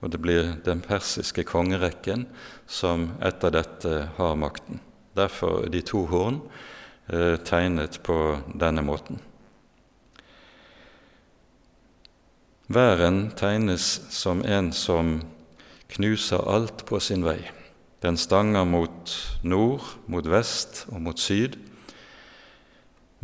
Og 0.00 0.12
det 0.12 0.20
blir 0.22 0.52
den 0.64 0.80
persiske 0.84 1.42
kongerekken 1.48 2.26
som 2.70 3.10
etter 3.24 3.54
dette 3.54 3.94
har 4.18 4.36
makten. 4.38 4.78
Derfor 5.18 5.64
er 5.64 5.72
de 5.74 5.82
to 5.82 6.04
horn 6.06 6.42
eh, 7.10 7.34
tegnet 7.42 7.98
på 8.06 8.38
denne 8.54 8.84
måten. 8.86 9.18
Væren 12.68 13.30
tegnes 13.32 13.96
som 14.12 14.44
en 14.44 14.70
som 14.76 15.22
knuser 15.88 16.44
alt 16.44 16.84
på 16.86 17.00
sin 17.00 17.24
vei. 17.24 17.40
Den 18.04 18.16
stanger 18.20 18.66
mot 18.68 19.14
nord, 19.42 19.82
mot 20.06 20.26
vest 20.28 20.84
og 20.92 21.00
mot 21.02 21.18
syd, 21.18 21.56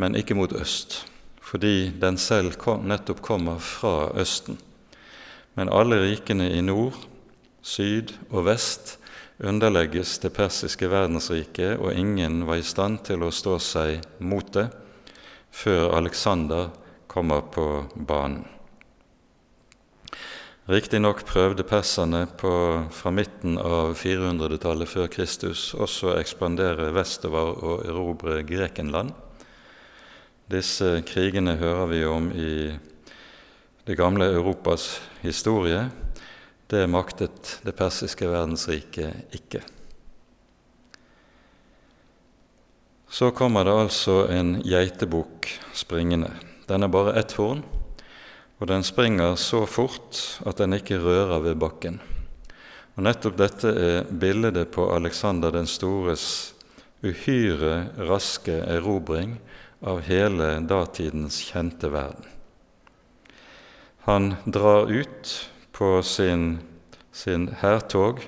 men 0.00 0.16
ikke 0.19 0.35
mot 0.35 0.52
øst, 0.52 1.04
fordi 1.45 1.93
den 2.00 2.16
selv 2.19 2.57
kom, 2.59 2.88
nettopp 2.88 3.21
kommer 3.23 3.61
fra 3.62 4.11
Østen. 4.19 4.59
Men 5.54 5.70
alle 5.70 6.00
rikene 6.02 6.49
i 6.50 6.62
nord, 6.64 6.96
syd 7.62 8.12
og 8.30 8.49
vest 8.49 8.96
underlegges 9.42 10.18
det 10.23 10.32
persiske 10.34 10.88
verdensriket, 10.90 11.78
og 11.78 11.94
ingen 11.94 12.44
var 12.49 12.61
i 12.61 12.66
stand 12.66 13.02
til 13.06 13.25
å 13.25 13.32
stå 13.34 13.58
seg 13.62 14.02
mot 14.18 14.50
det 14.54 14.68
før 15.54 15.94
Aleksander 15.99 16.73
kommer 17.11 17.46
på 17.54 17.84
banen. 17.94 18.42
Riktignok 20.64 21.26
prøvde 21.28 21.62
perserne 21.68 22.23
på, 22.40 22.50
fra 22.88 23.11
midten 23.12 23.58
av 23.61 23.92
400-tallet 24.00 24.88
før 24.88 25.11
Kristus 25.12 25.75
også 25.76 26.14
å 26.14 26.16
ekspandere 26.16 26.88
vestover 26.96 27.50
og 27.61 27.82
erobre 27.84 28.38
Grekenland. 28.49 29.12
Disse 30.49 31.02
krigene 31.04 31.58
hører 31.61 31.90
vi 31.92 32.00
om 32.08 32.30
i 32.32 32.54
det 33.84 33.98
gamle 33.98 34.30
Europas 34.32 35.00
historie. 35.20 35.86
Det 36.66 36.86
maktet 36.88 37.58
det 37.62 37.76
persiske 37.76 38.28
verdensriket 38.28 39.36
ikke. 39.36 39.60
Så 43.08 43.30
kommer 43.30 43.64
det 43.64 43.76
altså 43.84 44.24
en 44.32 44.56
geitebukk 44.64 45.52
springende. 45.76 46.32
Den 46.66 46.82
er 46.82 46.90
bare 46.90 47.14
ett 47.20 47.36
horn 47.38 47.62
og 48.64 48.68
den 48.70 48.84
springer 48.86 49.34
så 49.36 49.64
fort 49.66 50.18
at 50.46 50.60
den 50.62 50.76
ikke 50.76 51.00
rører 51.02 51.42
ved 51.44 51.58
bakken. 51.60 51.98
Og 52.94 53.02
Nettopp 53.04 53.36
dette 53.36 53.72
er 53.74 54.06
bildet 54.08 54.70
på 54.72 54.86
Alexander 54.94 55.52
den 55.52 55.66
stores 55.68 56.54
uhyre 57.04 57.90
raske 58.08 58.54
erobring 58.76 59.34
av 59.84 60.04
hele 60.06 60.54
datidens 60.64 61.42
kjente 61.50 61.90
verden. 61.92 62.33
Han 64.04 64.34
drar 64.44 64.90
ut 64.90 65.50
på 65.73 66.02
sin, 66.02 66.58
sin 67.12 67.49
hærtog 67.49 68.21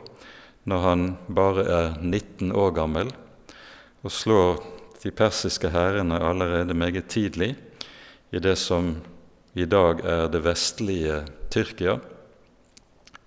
når 0.65 0.79
han 0.81 1.03
bare 1.29 1.65
er 1.69 1.99
19 2.01 2.49
år 2.57 2.71
gammel, 2.79 3.11
og 4.01 4.12
slår 4.12 4.62
de 5.03 5.12
persiske 5.12 5.69
hærene 5.69 6.17
allerede 6.17 6.75
meget 6.75 7.11
tidlig 7.12 7.51
i 8.33 8.41
det 8.41 8.57
som 8.57 8.95
i 9.53 9.67
dag 9.69 10.01
er 10.01 10.31
det 10.33 10.41
vestlige 10.47 11.21
Tyrkia, 11.53 11.99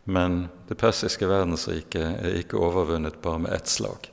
men 0.09 0.41
det 0.65 0.79
persiske 0.81 1.29
verdensriket 1.29 2.17
er 2.17 2.41
ikke 2.41 2.57
overvunnet 2.57 3.21
bare 3.21 3.45
med 3.45 3.53
ett 3.53 3.69
slag. 3.69 4.09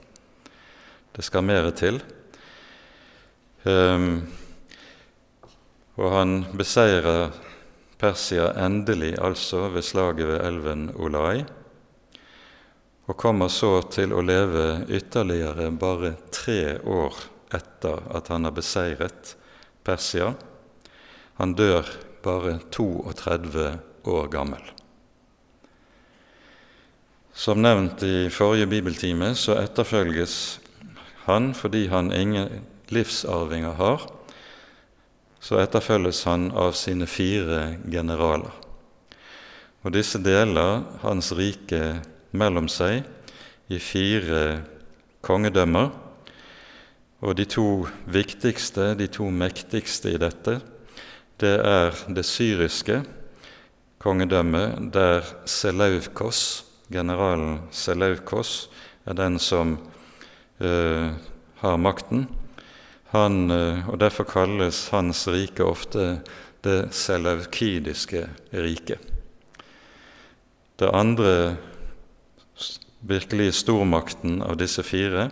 Det 1.16 1.24
skal 1.24 1.48
mer 1.48 1.70
til. 1.72 2.02
Um, 3.64 4.28
og 5.96 6.12
han 6.12 6.38
beseirer 6.52 7.32
Persia 7.98 8.50
endelig, 8.60 9.14
altså 9.18 9.68
ved 9.72 9.82
slaget 9.82 10.28
ved 10.28 10.42
elven 10.44 10.90
Olai, 11.00 11.44
og 13.06 13.16
kommer 13.16 13.48
så 13.48 13.78
til 13.92 14.12
å 14.12 14.24
leve 14.24 14.84
ytterligere 14.90 15.70
bare 15.78 16.16
tre 16.34 16.76
år 16.82 17.14
etter 17.54 18.02
at 18.18 18.28
han 18.32 18.48
har 18.48 18.54
beseiret 18.56 19.36
Persia. 19.86 20.32
Han 21.38 21.54
dør 21.54 21.86
bare 22.26 22.58
32 22.74 23.68
år 24.10 24.28
gammel. 24.32 24.62
Som 27.36 27.60
nevnt 27.62 28.02
i 28.02 28.26
forrige 28.32 28.66
bibeltime 28.70 29.34
så 29.38 29.58
etterfølges 29.60 30.58
han 31.26 31.52
fordi 31.54 31.86
han 31.92 32.10
ingen 32.14 32.64
livsarvinger 32.90 33.76
har. 33.78 34.06
Så 35.40 35.60
etterfølges 35.60 36.24
han 36.26 36.50
av 36.56 36.72
sine 36.78 37.06
fire 37.06 37.76
generaler. 37.90 38.54
Og 39.86 39.92
disse 39.94 40.18
deler 40.18 40.82
hans 41.04 41.30
rike 41.36 42.00
mellom 42.34 42.66
seg 42.72 43.04
i 43.70 43.78
fire 43.78 44.62
kongedømmer. 45.26 45.92
Og 47.22 47.36
de 47.38 47.46
to 47.48 47.86
viktigste, 48.10 48.94
de 48.98 49.06
to 49.10 49.28
mektigste 49.30 50.12
i 50.12 50.20
dette, 50.20 50.58
det 51.40 51.54
er 51.60 51.94
det 52.12 52.24
syriske 52.24 53.02
kongedømmet, 54.02 54.90
der 54.94 55.24
Seleukos, 55.48 56.64
generalen 56.92 57.60
Seleukos, 57.70 58.68
er 59.06 59.16
den 59.18 59.38
som 59.38 59.76
uh, 60.60 61.08
har 61.60 61.76
makten. 61.76 62.26
Han, 63.16 63.50
uh, 63.50 63.88
og 63.88 64.00
Derfor 64.02 64.28
kalles 64.28 64.88
hans 64.92 65.24
rike 65.32 65.64
ofte 65.64 66.18
det 66.66 66.92
selaukidiske 66.94 68.26
riket. 68.52 69.00
Det 70.76 70.90
andre 70.92 71.56
virkelig 73.00 73.54
stormakten 73.62 74.42
av 74.44 74.58
disse 74.60 74.82
fire 74.84 75.30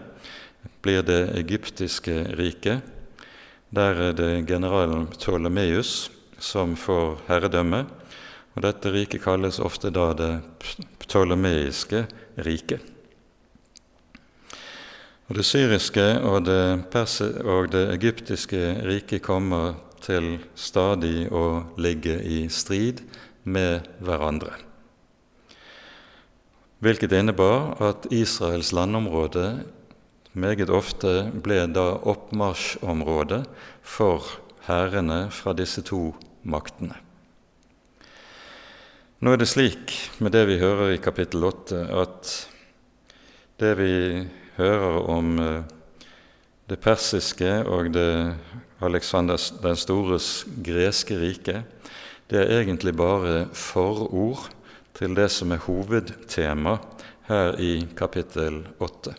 blir 0.84 1.02
det 1.04 1.34
egyptiske 1.36 2.14
riket, 2.38 2.80
der 3.74 4.00
er 4.08 4.16
det 4.16 4.46
generalen 4.48 5.08
Ptolemeus 5.12 6.08
som 6.38 6.76
får 6.78 7.18
herredømme, 7.28 7.84
og 8.54 8.62
dette 8.62 8.92
riket 8.94 9.24
kalles 9.24 9.58
ofte 9.58 9.90
da 9.90 10.12
det 10.16 10.32
ptolemeiske 11.02 12.04
riket. 12.46 12.93
Og 15.24 15.38
Det 15.38 15.44
syriske 15.44 16.04
og 16.20 16.44
det, 16.44 16.84
og 17.44 17.70
det 17.72 17.84
egyptiske 17.94 18.58
riket 18.84 19.22
kommer 19.24 19.78
til 20.04 20.36
stadig 20.54 21.30
å 21.32 21.64
ligge 21.80 22.18
i 22.20 22.44
strid 22.52 23.00
med 23.44 23.88
hverandre. 24.04 24.52
Hvilket 26.84 27.16
innebar 27.16 27.72
at 27.80 28.04
Israels 28.12 28.74
landområde 28.76 29.64
meget 30.36 30.68
ofte 30.68 31.30
ble 31.32 31.62
da 31.72 31.86
oppmarsjområde 32.04 33.46
for 33.80 34.28
hærene 34.68 35.30
fra 35.32 35.56
disse 35.56 35.80
to 35.88 36.10
maktene. 36.44 37.00
Nå 39.24 39.32
er 39.32 39.40
det 39.40 39.48
slik 39.48 39.94
med 40.20 40.36
det 40.36 40.44
vi 40.50 40.60
hører 40.60 40.92
i 40.92 41.00
kapittel 41.00 41.48
8, 41.48 41.84
at 41.96 42.32
det 43.62 43.76
vi 43.80 43.94
hører 44.56 45.00
om 45.10 45.38
eh, 45.42 45.62
det 46.70 46.80
persiske 46.80 47.50
og 47.68 47.92
det 47.94 48.34
Alexander 48.84 49.40
den 49.62 49.76
stores 49.76 50.44
greske 50.64 51.16
rike, 51.18 51.62
det 52.30 52.40
er 52.40 52.60
egentlig 52.62 52.94
bare 52.96 53.46
forord 53.52 54.48
til 54.96 55.14
det 55.16 55.28
som 55.32 55.52
er 55.52 55.62
hovedtema 55.64 56.78
her 57.28 57.60
i 57.60 57.86
kapittel 57.96 58.62
8. 58.82 59.14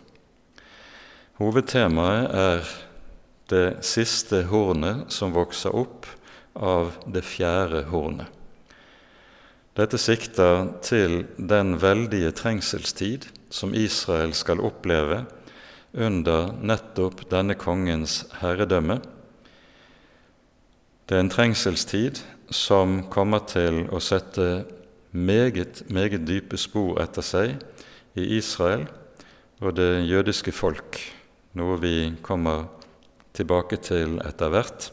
Hovedtemaet 1.40 2.30
er 2.32 2.70
det 3.50 3.66
siste 3.86 4.42
hornet 4.50 5.12
som 5.12 5.34
vokser 5.34 5.74
opp 5.76 6.06
av 6.56 6.94
det 7.06 7.22
fjerde 7.26 7.84
hornet. 7.90 8.30
Dette 9.76 9.98
sikter 10.00 10.70
til 10.80 11.26
den 11.36 11.76
veldige 11.82 12.32
trengselstid 12.32 13.28
som 13.56 13.72
Israel 13.74 14.34
skal 14.36 14.60
oppleve 14.60 15.22
under 15.96 16.52
nettopp 16.60 17.22
denne 17.30 17.56
kongens 17.56 18.24
herredømme. 18.42 18.98
Det 21.06 21.16
er 21.16 21.22
en 21.24 21.32
trengselstid 21.32 22.20
som 22.52 22.98
kommer 23.12 23.46
til 23.48 23.86
å 23.88 24.00
sette 24.02 24.66
meget, 25.16 25.86
meget 25.88 26.26
dype 26.28 26.58
spor 26.60 27.00
etter 27.00 27.24
seg 27.24 27.56
i 28.18 28.26
Israel 28.36 28.84
og 29.64 29.78
det 29.78 30.04
jødiske 30.04 30.52
folk, 30.52 30.98
noe 31.56 31.78
vi 31.80 32.12
kommer 32.26 32.66
tilbake 33.36 33.78
til 33.80 34.18
etter 34.26 34.52
hvert. 34.52 34.90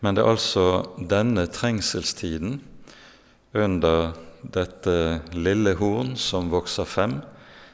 Men 0.00 0.16
det 0.16 0.24
er 0.24 0.32
altså 0.32 0.66
denne 0.96 1.44
trengselstiden 1.52 2.58
under 3.54 4.16
dette 4.42 5.20
lille 5.36 5.74
horn 5.78 6.14
som 6.16 6.50
vokser 6.52 6.88
frem, 6.88 7.20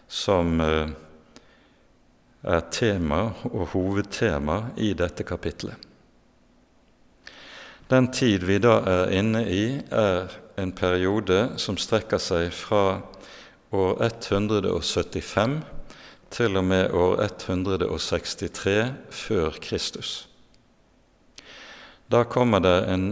som 0.08 0.60
eh, 0.60 0.88
er 2.46 2.64
tema 2.70 3.20
og 3.50 3.72
hovedtema 3.74 4.60
i 4.76 4.92
dette 4.98 5.26
kapitlet. 5.26 5.74
Den 7.90 8.08
tid 8.10 8.42
vi 8.46 8.58
da 8.58 8.80
er 8.82 9.12
inne 9.14 9.44
i, 9.46 9.64
er 9.94 10.32
en 10.58 10.72
periode 10.74 11.52
som 11.62 11.78
strekker 11.78 12.18
seg 12.18 12.50
fra 12.54 13.00
år 13.74 14.00
175 14.08 15.60
til 16.34 16.58
og 16.58 16.64
med 16.66 16.90
år 16.90 17.20
163 17.28 18.76
før 19.10 19.58
Kristus. 19.62 20.26
Da 22.10 22.24
kommer 22.26 22.62
det 22.62 22.76
en 22.90 23.06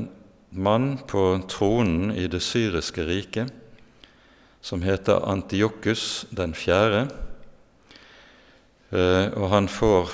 mann 0.54 0.98
på 1.06 1.42
tronen 1.48 2.12
i 2.14 2.26
det 2.30 2.40
syriske 2.42 3.04
riket 3.04 3.52
som 4.64 4.82
heter 4.82 5.28
Antiokus 5.28 6.26
den 6.30 6.54
fjerde. 6.56 7.08
Eh, 8.88 9.26
og 9.36 9.50
han 9.52 9.68
får, 9.68 10.08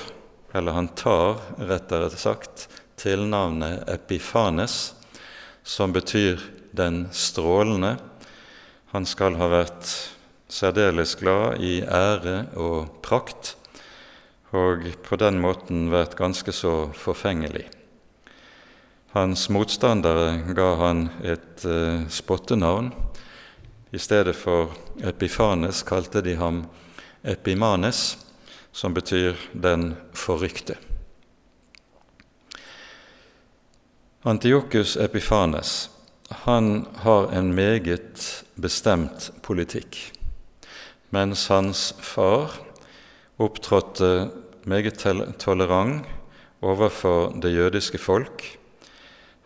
eller 0.53 0.75
han 0.75 0.89
tar, 0.97 1.39
rettere 1.55 2.09
sagt, 2.11 2.67
tilnavnet 2.99 3.87
Epifanes, 3.89 4.93
som 5.63 5.93
betyr 5.93 6.41
'den 6.71 7.07
strålende'. 7.11 7.99
Han 8.91 9.05
skal 9.05 9.35
ha 9.35 9.47
vært 9.47 10.11
særdeles 10.49 11.15
glad 11.15 11.61
i 11.63 11.81
ære 11.81 12.47
og 12.55 13.01
prakt, 13.01 13.55
og 14.51 14.83
på 15.03 15.15
den 15.15 15.39
måten 15.39 15.91
vært 15.91 16.15
ganske 16.15 16.51
så 16.51 16.91
forfengelig. 16.93 17.80
Hans 19.11 19.49
motstandere 19.49 20.53
ga 20.55 20.75
han 20.79 21.09
et 21.23 21.65
uh, 21.65 22.07
spottenavn. 22.07 22.91
I 23.91 23.99
stedet 23.99 24.35
for 24.35 24.71
Epifanes 25.03 25.83
kalte 25.83 26.21
de 26.21 26.35
ham 26.35 26.63
Epimanes, 27.23 28.17
som 28.71 28.93
betyr 28.93 29.35
'den 29.53 29.95
forrykte'. 30.13 30.77
Antiokus 34.23 34.95
Epifanes 34.95 35.89
han 36.29 36.87
har 36.95 37.31
en 37.31 37.53
meget 37.53 38.43
bestemt 38.55 39.31
politikk 39.41 40.11
mens 41.11 41.47
hans 41.51 41.91
far 41.99 42.53
opptrådte 43.41 44.29
meget 44.63 44.95
tolerant 45.39 46.07
overfor 46.61 47.33
det 47.41 47.55
jødiske 47.55 47.97
folk. 47.97 48.60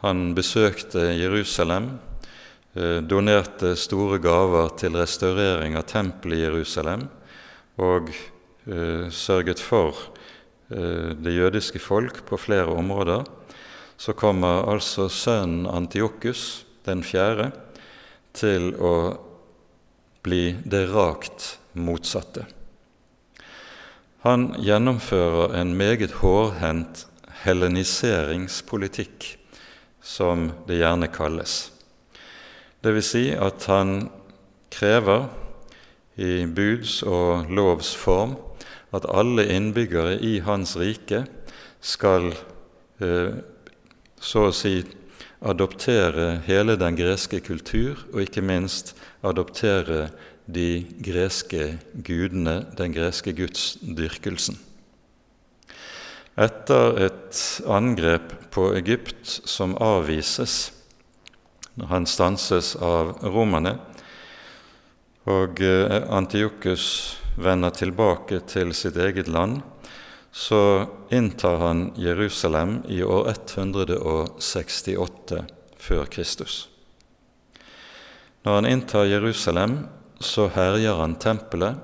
Han 0.05 0.35
besøkte 0.37 1.01
Jerusalem, 1.17 1.95
eh, 2.75 3.01
donerte 3.01 3.71
store 3.73 4.19
gaver 4.21 4.69
til 4.77 4.93
restaurering 4.93 5.73
av 5.79 5.87
tempelet 5.89 6.37
i 6.37 6.43
Jerusalem 6.43 7.07
og 7.81 8.11
eh, 8.13 9.09
sørget 9.09 9.57
for 9.57 9.97
eh, 10.69 11.09
det 11.17 11.33
jødiske 11.33 11.81
folk 11.81 12.21
på 12.29 12.37
flere 12.37 12.69
områder. 12.69 13.25
Så 13.97 14.13
kommer 14.13 14.69
altså 14.69 15.09
sønnen 15.09 15.65
Antiokus 15.65 16.65
den 16.85 17.01
fjerde 17.01 17.49
til 18.37 18.75
å 18.77 19.17
bli 20.21 20.53
det 20.69 20.83
rakt 20.91 21.55
motsatte. 21.73 22.45
Han 24.21 24.51
gjennomfører 24.61 25.57
en 25.57 25.73
meget 25.77 26.19
hårhendt 26.21 27.07
helleniseringspolitikk, 27.41 29.35
som 30.05 30.51
det 30.67 30.79
gjerne 30.79 31.09
kalles. 31.09 31.71
Dvs. 32.85 33.07
si 33.09 33.23
at 33.33 33.65
han 33.71 34.11
krever 34.73 35.25
i 36.21 36.45
buds 36.45 37.01
og 37.03 37.49
lovsform 37.49 38.35
at 38.95 39.07
alle 39.09 39.47
innbyggere 39.51 40.19
i 40.21 40.37
hans 40.45 40.75
rike 40.79 41.25
skal 41.83 42.29
eh, 43.01 43.33
så 44.21 44.45
å 44.49 44.53
si 44.55 44.77
adoptere 45.45 46.39
hele 46.47 46.77
den 46.79 46.95
greske 46.97 47.41
kultur, 47.43 47.99
og 48.13 48.23
ikke 48.23 48.41
minst 48.45 48.95
adoptere 49.25 50.07
de 50.45 50.85
greske 51.03 51.75
gudene, 52.05 52.61
den 52.77 52.93
greske 52.95 53.33
gudsdyrkelsen. 53.35 54.57
Etter 56.35 56.97
et 57.05 57.14
angrep 57.67 58.33
på 58.51 58.73
Egypt 58.75 59.39
som 59.45 59.75
avvises 59.81 60.71
når 61.75 61.91
han 61.91 62.05
stanses 62.07 62.75
av 62.79 63.17
romerne, 63.23 63.75
og 65.25 65.59
eh, 65.65 65.97
Antiokus 66.13 67.17
vender 67.35 67.73
tilbake 67.75 68.39
til 68.47 68.71
sitt 68.77 68.97
eget 69.01 69.27
land, 69.27 69.61
så 70.35 70.85
inntar 71.09 71.57
han 71.61 71.93
Jerusalem 71.99 72.81
i 72.91 73.01
år 73.03 73.29
168 73.33 75.41
før 75.79 76.05
Kristus. 76.11 76.67
Når 78.43 78.59
han 78.59 78.69
inntar 78.69 79.09
Jerusalem, 79.09 79.77
så 80.19 80.47
herjer 80.53 80.99
han 80.99 81.15
tempelet, 81.19 81.75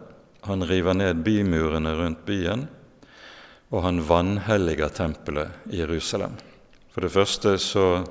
han 0.45 0.65
river 0.65 0.93
ned 0.97 1.23
bymurene 1.25 1.93
rundt 1.95 2.25
byen, 2.25 2.67
og 3.71 3.85
han 3.85 4.01
vanhelliger 4.03 4.91
tempelet 4.93 5.71
i 5.71 5.79
Jerusalem. 5.79 6.35
For 6.91 7.05
det 7.05 7.13
første 7.13 7.55
så 7.61 8.03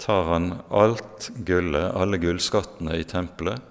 tar 0.00 0.28
han 0.28 0.50
alt 0.68 1.30
gullet, 1.48 1.88
alle 1.96 2.20
gullskattene 2.20 2.98
i 3.00 3.06
tempelet, 3.08 3.62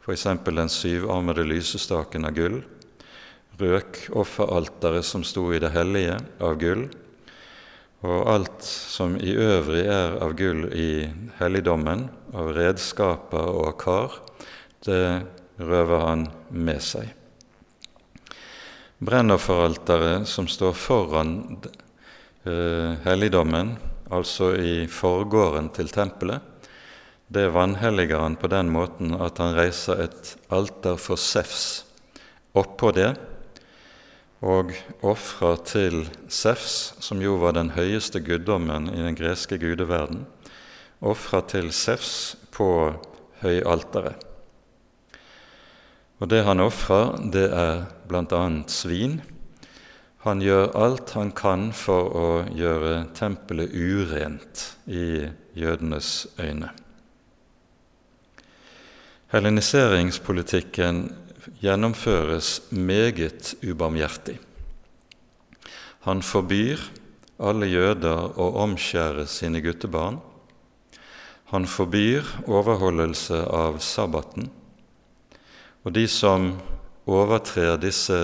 f.eks. 0.00 0.24
den 0.46 0.72
syvarmede 0.72 1.44
lysestaken 1.44 2.24
av 2.28 2.36
gull, 2.36 2.60
røkofferalteret 3.60 5.04
som 5.04 5.24
sto 5.24 5.50
i 5.52 5.60
det 5.60 5.72
hellige, 5.74 6.16
av 6.40 6.56
gull, 6.60 6.86
og 8.06 8.28
alt 8.30 8.64
som 8.64 9.16
i 9.18 9.34
øvrig 9.34 9.84
er 9.90 10.16
av 10.22 10.32
gull 10.38 10.66
i 10.72 11.08
helligdommen, 11.40 12.06
av 12.36 12.52
redskaper 12.56 13.52
og 13.52 13.76
kar, 13.82 14.20
det 14.86 15.26
røver 15.60 16.04
han 16.06 16.26
med 16.52 16.80
seg. 16.84 17.10
Brennofferalteret 18.98 20.28
som 20.28 20.48
står 20.48 20.72
foran 20.72 21.32
eh, 22.44 22.94
helligdommen, 23.04 23.74
altså 24.08 24.54
i 24.56 24.86
forgården 24.88 25.68
til 25.76 25.90
tempelet, 25.92 26.40
det 27.28 27.48
vanhelliger 27.52 28.22
han 28.22 28.38
på 28.38 28.48
den 28.48 28.70
måten 28.70 29.16
at 29.18 29.42
han 29.42 29.56
reiser 29.56 30.06
et 30.06 30.36
alter 30.54 30.96
for 30.96 31.20
Sefs 31.20 31.86
oppå 32.56 32.92
det 32.96 33.10
og 34.46 34.72
ofrer 35.04 35.60
til 35.66 36.02
Sefs, 36.32 36.94
som 37.02 37.20
jo 37.24 37.36
var 37.40 37.56
den 37.56 37.72
høyeste 37.76 38.20
guddommen 38.24 38.90
i 38.92 39.00
den 39.00 39.16
greske 39.16 39.58
gudeverden, 39.60 40.24
ofrer 41.00 41.44
til 41.50 41.72
Sefs 41.74 42.36
på 42.54 42.68
høyalteret. 43.42 44.35
Og 46.16 46.30
det 46.32 46.44
han 46.46 46.62
ofrer, 46.64 47.18
det 47.32 47.48
er 47.52 47.82
bl.a. 48.08 48.44
svin. 48.72 49.18
Han 50.24 50.40
gjør 50.42 50.72
alt 50.74 51.12
han 51.14 51.30
kan 51.36 51.68
for 51.76 52.08
å 52.16 52.30
gjøre 52.56 53.12
tempelet 53.14 53.74
urent 53.76 54.64
i 54.88 55.28
jødenes 55.54 56.26
øyne. 56.40 56.72
Helleniseringspolitikken 59.30 61.04
gjennomføres 61.60 62.60
meget 62.70 63.54
ubarmhjertig. 63.62 64.38
Han 66.06 66.22
forbyr 66.22 66.80
alle 67.42 67.68
jøder 67.68 68.38
å 68.40 68.52
omskjære 68.62 69.26
sine 69.28 69.60
guttebarn. 69.60 70.20
Han 71.52 71.66
forbyr 71.68 72.24
overholdelse 72.46 73.42
av 73.50 73.82
sabbaten. 73.84 74.48
Og 75.86 75.94
de 75.94 76.08
som 76.10 76.56
overtrer 77.06 77.76
disse 77.78 78.16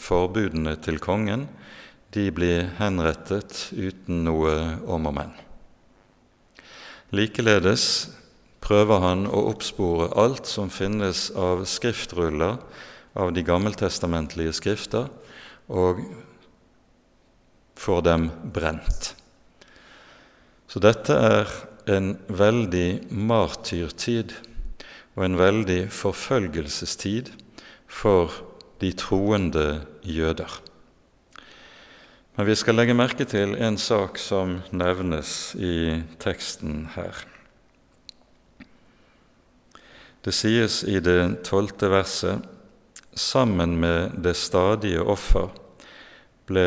forbudene 0.00 0.72
til 0.80 0.96
kongen, 1.02 1.44
de 2.16 2.30
blir 2.32 2.70
henrettet 2.78 3.68
uten 3.76 4.24
noe 4.24 4.54
om 4.88 5.10
og 5.10 5.14
men. 5.18 5.34
Likeledes 7.12 7.84
prøver 8.64 9.04
han 9.04 9.26
å 9.28 9.44
oppspore 9.52 10.08
alt 10.16 10.48
som 10.48 10.72
finnes 10.72 11.28
av 11.36 11.66
skriftruller 11.68 12.56
av 13.20 13.34
de 13.36 13.44
gammeltestamentlige 13.44 14.56
skrifter, 14.56 15.10
og 15.68 16.00
får 17.76 18.04
dem 18.06 18.30
brent. 18.54 19.14
Så 20.70 20.80
dette 20.82 21.14
er 21.14 21.52
en 21.90 22.14
veldig 22.30 23.10
martyrtid 23.10 24.32
og 25.20 25.26
en 25.26 25.36
veldig 25.36 25.90
forfølgelsestid 25.92 27.28
for 27.84 28.32
de 28.80 28.88
troende 28.96 29.82
jøder. 30.00 30.48
Men 32.38 32.48
vi 32.48 32.54
skal 32.56 32.78
legge 32.78 32.96
merke 32.96 33.26
til 33.28 33.52
en 33.60 33.76
sak 33.76 34.16
som 34.16 34.62
nevnes 34.72 35.52
i 35.60 36.00
teksten 36.24 36.86
her. 36.94 37.18
Det 40.24 40.32
sies 40.32 40.80
i 40.88 40.96
det 41.04 41.44
tolvte 41.44 41.92
verset 41.92 42.48
sammen 43.12 43.76
med 43.82 44.16
det 44.24 44.38
stadige 44.40 45.04
offer 45.04 45.52
ble 46.48 46.66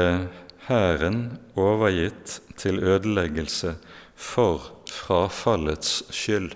hæren 0.68 1.40
overgitt 1.58 2.38
til 2.62 2.78
ødeleggelse 2.86 3.74
for 4.14 4.70
frafallets 4.94 6.04
skyld. 6.14 6.54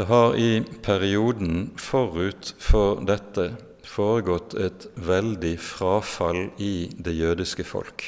Det 0.00 0.06
har 0.08 0.36
i 0.40 0.62
perioden 0.80 1.74
forut 1.76 2.54
for 2.56 3.02
dette 3.04 3.50
foregått 3.84 4.54
et 4.56 4.86
veldig 4.96 5.58
frafall 5.60 6.46
i 6.56 6.88
det 6.96 7.12
jødiske 7.18 7.66
folk. 7.68 8.06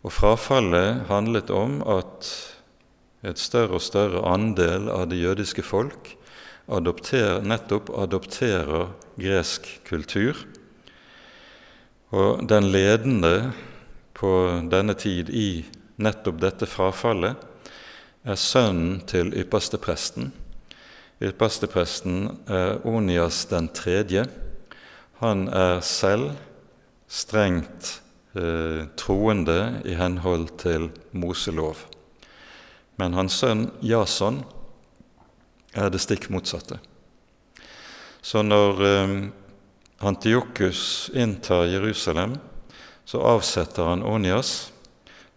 Og 0.00 0.14
frafallet 0.16 1.02
handlet 1.10 1.52
om 1.52 1.82
at 1.84 2.30
et 3.20 3.42
større 3.42 3.76
og 3.76 3.84
større 3.84 4.22
andel 4.30 4.88
av 4.94 5.10
det 5.10 5.18
jødiske 5.20 5.66
folk 5.66 6.14
adopter, 6.72 7.42
nettopp 7.44 7.92
adopterer 7.92 8.88
gresk 9.20 9.68
kultur. 9.90 10.40
Og 12.16 12.48
den 12.48 12.70
ledende 12.72 13.52
på 14.16 14.32
denne 14.72 14.96
tid 14.96 15.28
i 15.28 15.66
nettopp 16.00 16.40
dette 16.48 16.70
frafallet 16.78 17.44
er 18.24 18.38
sønnen 18.38 19.00
til 19.06 19.32
ypperstepresten. 19.36 20.32
Ypperstepresten 21.22 22.28
er 22.46 22.78
Onias 22.86 23.44
den 23.50 23.68
tredje. 23.74 24.24
Han 25.20 25.48
er 25.48 25.80
selv 25.82 26.30
strengt 27.08 27.98
eh, 28.38 28.86
troende 28.98 29.80
i 29.88 29.96
henhold 29.98 30.48
til 30.62 30.90
Moselov. 31.12 31.86
Men 32.98 33.14
hans 33.14 33.38
sønn 33.40 33.68
Jason 33.82 34.42
er 35.74 35.90
det 35.90 36.02
stikk 36.02 36.28
motsatte. 36.30 36.78
Så 38.22 38.42
når 38.42 38.82
eh, 38.86 39.18
Antiokus 39.98 41.10
inntar 41.14 41.66
Jerusalem, 41.66 42.36
så 43.08 43.22
avsetter 43.24 43.88
han 43.88 44.04
Onias 44.06 44.68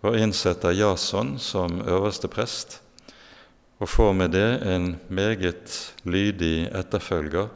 og 0.01 0.17
innsetter 0.17 0.73
Jason 0.73 1.35
som 1.39 1.81
øverste 1.85 2.27
prest, 2.31 2.79
og 3.81 3.89
får 3.89 4.13
med 4.13 4.33
det 4.33 4.49
en 4.65 4.95
meget 5.09 5.93
lydig 6.03 6.69
etterfølger 6.69 7.49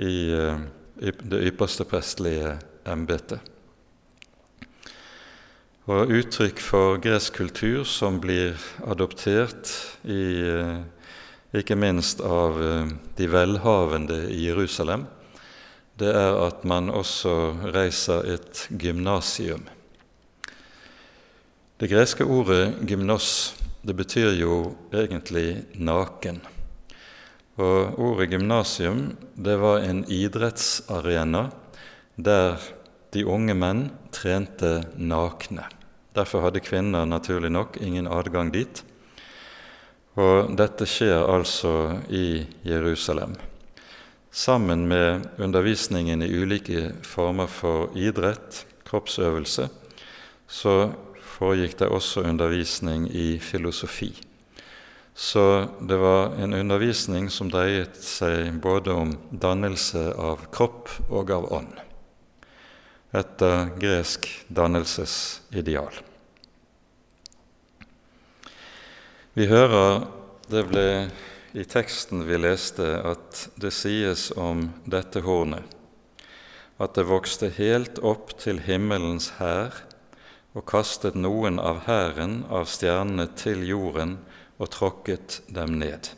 i 0.00 0.16
eh, 0.36 0.66
det 1.00 1.46
ypperste 1.48 1.84
prestlige 1.88 2.58
embetet 2.88 3.40
og 5.90 6.12
uttrykk 6.14 6.60
for 6.62 6.98
gresk 7.02 7.40
kultur 7.40 7.82
som 7.88 8.20
blir 8.22 8.54
adoptert 8.86 9.70
i, 10.06 10.46
eh, 10.46 10.78
ikke 11.58 11.74
minst 11.76 12.20
av 12.22 12.60
eh, 12.62 12.92
de 13.18 13.26
velhavende 13.26 14.28
i 14.30 14.46
Jerusalem, 14.46 15.06
det 15.98 16.14
er 16.14 16.38
at 16.46 16.62
man 16.64 16.88
også 16.88 17.34
reiser 17.74 18.22
et 18.34 18.68
gymnasium. 18.70 19.66
Det 21.82 21.88
greske 21.90 22.22
ordet 22.22 22.76
'gymnos' 22.86 23.58
det 23.82 23.96
betyr 23.98 24.36
jo 24.38 24.76
egentlig 24.94 25.64
naken. 25.74 26.38
Og 27.58 27.98
ordet 27.98 28.28
gymnasium 28.30 29.16
det 29.34 29.56
var 29.58 29.82
en 29.82 30.04
idrettsarena 30.06 31.48
der 32.14 32.62
de 33.10 33.26
unge 33.26 33.58
menn 33.58 33.90
trente 34.14 34.84
nakne. 34.94 35.66
Derfor 36.14 36.46
hadde 36.46 36.62
kvinner 36.62 37.02
naturlig 37.02 37.50
nok 37.50 37.82
ingen 37.82 38.06
adgang 38.06 38.54
dit. 38.54 38.84
Og 40.14 40.54
dette 40.54 40.86
skjer 40.86 41.26
altså 41.26 41.98
i 42.08 42.46
Jerusalem. 42.62 43.34
Sammen 44.30 44.86
med 44.86 45.26
undervisningen 45.34 46.22
i 46.22 46.30
ulike 46.30 46.92
former 47.02 47.50
for 47.50 47.90
idrett, 47.98 48.66
kroppsøvelse, 48.86 49.66
så 50.46 50.92
foregikk 51.42 51.80
det 51.80 51.90
også 51.90 52.22
undervisning 52.28 53.08
i 53.10 53.38
filosofi. 53.42 54.12
Så 55.14 55.68
det 55.80 55.98
var 56.00 56.38
en 56.40 56.54
undervisning 56.54 57.28
som 57.30 57.50
dreiet 57.52 57.98
seg 58.00 58.54
både 58.62 58.94
om 58.94 59.16
dannelse 59.30 60.12
av 60.16 60.46
kropp 60.54 60.88
og 61.10 61.34
av 61.34 61.50
ånd 61.52 61.80
etter 63.12 63.74
gresk 63.76 64.24
dannelsesideal. 64.48 65.98
Vi 69.36 69.44
hører 69.50 70.06
det 70.48 70.62
ble 70.70 70.86
i 71.52 71.66
teksten 71.68 72.24
vi 72.24 72.38
leste, 72.40 72.88
at 73.04 73.50
det 73.60 73.74
sies 73.76 74.30
om 74.32 74.70
dette 74.88 75.20
hornet 75.28 75.76
at 76.82 76.96
det 76.96 77.04
vokste 77.06 77.52
helt 77.58 78.00
opp 78.02 78.32
til 78.40 78.62
himmelens 78.64 79.34
hær 79.38 79.76
og 80.52 80.66
kastet 80.68 81.16
noen 81.16 81.58
av 81.60 81.84
hæren 81.86 82.42
av 82.52 82.68
stjernene 82.68 83.28
til 83.38 83.64
jorden 83.66 84.18
og 84.60 84.70
tråkket 84.74 85.40
dem 85.48 85.78
ned. 85.80 86.12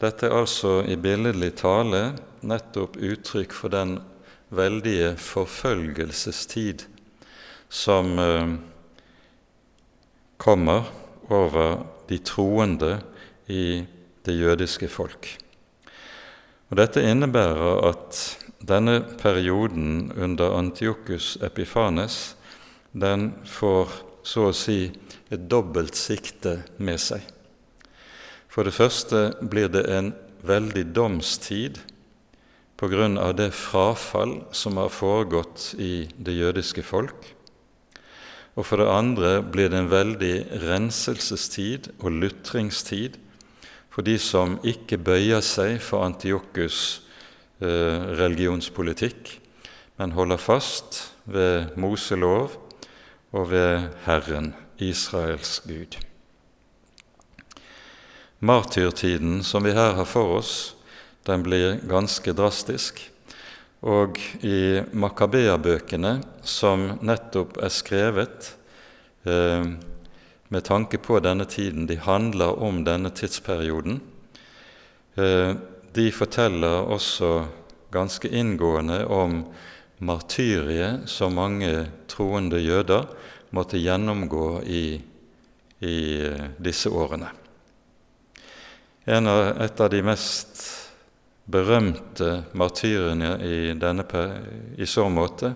Dette 0.00 0.26
er 0.26 0.38
altså 0.40 0.80
i 0.88 0.96
billedlig 0.96 1.52
tale 1.60 2.14
nettopp 2.40 2.96
uttrykk 2.96 3.54
for 3.54 3.72
den 3.72 3.98
veldige 4.50 5.12
forfølgelsestid 5.20 6.86
som 7.70 8.18
eh, 8.18 8.54
kommer 10.40 10.88
over 11.30 11.84
de 12.08 12.18
troende 12.18 12.96
i 13.46 13.84
det 14.26 14.34
jødiske 14.34 14.88
folk. 14.90 15.28
Og 16.70 16.78
Dette 16.80 17.02
innebærer 17.04 17.84
at 17.90 18.18
denne 18.66 19.00
perioden 19.20 20.10
under 20.16 20.56
Antiokus 20.58 21.36
Epifanes 21.42 22.36
den 22.92 23.32
får 23.46 23.92
så 24.26 24.48
å 24.50 24.56
si 24.56 24.90
et 25.30 25.46
dobbelt 25.50 25.96
sikte 25.96 26.60
med 26.78 27.00
seg. 27.00 27.22
For 28.50 28.66
det 28.66 28.74
første 28.74 29.30
blir 29.40 29.70
det 29.70 29.86
en 29.94 30.12
veldig 30.46 30.88
domstid 30.96 31.78
på 32.80 32.88
grunn 32.90 33.18
av 33.20 33.36
det 33.38 33.50
frafall 33.54 34.40
som 34.56 34.80
har 34.80 34.92
foregått 34.92 35.74
i 35.78 36.08
det 36.16 36.34
jødiske 36.38 36.82
folk. 36.82 37.28
Og 38.58 38.66
for 38.66 38.82
det 38.82 38.90
andre 38.90 39.34
blir 39.44 39.70
det 39.70 39.84
en 39.84 39.92
veldig 39.92 40.34
renselsestid 40.64 41.92
og 42.00 42.16
lutringstid 42.24 43.20
for 43.92 44.06
de 44.06 44.16
som 44.20 44.58
ikke 44.66 44.98
bøyer 45.02 45.44
seg 45.44 45.78
for 45.84 46.06
Antiokus 46.06 47.02
eh, 47.62 48.10
religionspolitikk, 48.18 49.36
men 50.00 50.16
holder 50.16 50.40
fast 50.40 51.02
ved 51.28 51.76
Moselov 51.78 52.56
og 53.32 53.50
ved 53.50 53.88
Herren, 54.06 54.54
Israels 54.78 55.60
Gud. 55.66 55.98
Martyrtiden 58.40 59.42
som 59.44 59.64
vi 59.64 59.74
her 59.76 59.94
har 59.98 60.08
for 60.08 60.38
oss, 60.38 60.74
den 61.28 61.44
blir 61.44 61.78
ganske 61.88 62.32
drastisk. 62.32 63.02
Og 63.80 64.18
i 64.44 64.80
Makabea-bøkene, 64.92 66.18
som 66.44 66.86
nettopp 67.04 67.60
er 67.60 67.72
skrevet 67.72 68.50
eh, 69.24 69.64
med 70.48 70.64
tanke 70.66 70.98
på 71.00 71.20
denne 71.24 71.46
tiden, 71.48 71.86
de 71.88 71.96
handler 72.00 72.58
om 72.60 72.82
denne 72.84 73.12
tidsperioden, 73.12 74.00
eh, 75.16 75.52
de 75.96 76.06
forteller 76.12 76.88
også 76.92 77.46
ganske 77.92 78.28
inngående 78.28 79.04
om 79.06 79.44
martyriet 80.00 81.08
som 81.08 81.36
mange 81.36 81.86
troende 82.08 82.60
jøder 82.60 83.06
måtte 83.52 83.80
gjennomgå 83.80 84.62
i, 84.64 84.84
i 85.84 85.98
eh, 86.24 86.50
disse 86.58 86.90
årene. 86.90 87.30
Av, 89.10 89.40
et 89.60 89.80
av 89.80 89.88
de 89.90 90.02
mest 90.06 90.60
berømte 91.50 92.44
martyrene 92.52 93.32
i, 93.42 93.72
denne, 93.74 94.04
i 94.78 94.86
så 94.86 95.08
måte, 95.10 95.54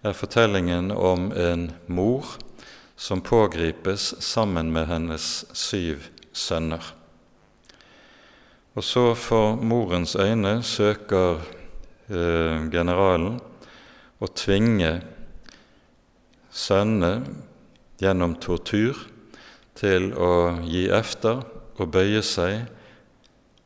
er 0.00 0.16
fortellingen 0.16 0.90
om 0.94 1.28
en 1.36 1.66
mor 1.92 2.38
som 2.96 3.20
pågripes 3.20 4.14
sammen 4.24 4.72
med 4.72 4.88
hennes 4.88 5.44
syv 5.52 6.08
sønner. 6.32 6.82
Og 8.78 8.86
så 8.86 9.10
for 9.18 9.60
morens 9.60 10.16
øyne 10.16 10.60
søker 10.64 11.42
eh, 12.08 12.68
generalen 12.72 13.40
å 14.20 14.28
tvinge 14.36 14.92
sønnene 16.52 17.24
gjennom 18.00 18.36
tortur 18.40 18.98
til 19.80 20.12
å 20.12 20.60
gi 20.68 20.86
efter 20.92 21.40
og 21.80 21.92
bøye 21.94 22.22
seg 22.24 22.66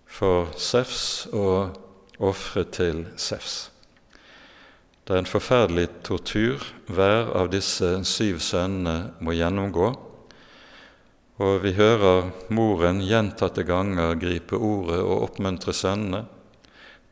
for 0.07 0.53
Sefs 0.61 1.27
og 1.35 1.75
ofre 2.23 2.65
til 2.71 3.07
Sefs. 3.19 3.71
Det 5.05 5.13
er 5.13 5.21
en 5.21 5.29
forferdelig 5.29 5.89
tortur 6.07 6.63
hver 6.87 7.33
av 7.37 7.51
disse 7.53 7.91
syv 8.09 8.39
sønnene 8.41 9.17
må 9.21 9.35
gjennomgå. 9.37 9.91
Og 11.45 11.59
vi 11.65 11.75
hører 11.75 12.31
moren 12.55 13.03
gjentatte 13.05 13.67
ganger 13.67 14.15
gripe 14.23 14.57
ordet 14.57 15.01
og 15.03 15.27
oppmuntre 15.27 15.75
sønnene 15.75 16.23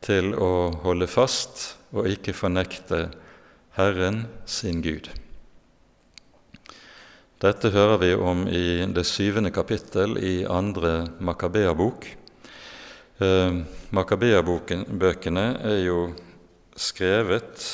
til 0.03 0.31
å 0.33 0.71
holde 0.85 1.09
fast 1.11 1.73
og 1.91 2.07
ikke 2.09 2.33
fornekte 2.33 3.09
Herren 3.73 4.27
sin 4.45 4.83
Gud. 4.85 5.07
Dette 7.41 7.71
hører 7.73 7.97
vi 7.97 8.11
om 8.13 8.43
i 8.45 8.83
det 8.85 9.03
syvende 9.09 9.49
kapittel 9.49 10.13
i 10.21 10.43
andre 10.45 11.07
Makabea-bok. 11.17 12.05
Eh, 13.17 13.55
Makabeabøkene 13.89 15.45
er 15.65 15.79
jo 15.87 16.03
skrevet 16.77 17.65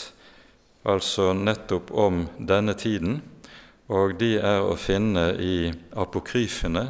altså 0.88 1.34
nettopp 1.36 1.92
om 1.92 2.24
denne 2.40 2.78
tiden, 2.80 3.20
og 3.92 4.16
de 4.24 4.38
er 4.40 4.64
å 4.64 4.80
finne 4.80 5.34
i 5.36 5.68
apokryfene, 6.00 6.86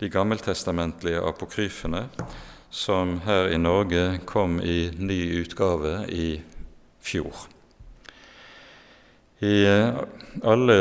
de 0.00 0.08
gammeltestamentlige 0.08 1.20
apokryfene, 1.20 2.06
som 2.70 3.18
her 3.28 3.52
i 3.52 3.60
Norge 3.60 4.22
kom 4.24 4.56
i 4.64 4.88
ny 4.96 5.20
utgave 5.42 6.06
i 6.08 6.40
fjor. 7.04 7.57
I 9.38 9.66
alle 10.42 10.78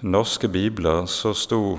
norske 0.00 0.48
bibler 0.48 1.04
så 1.06 1.34
sto 1.36 1.78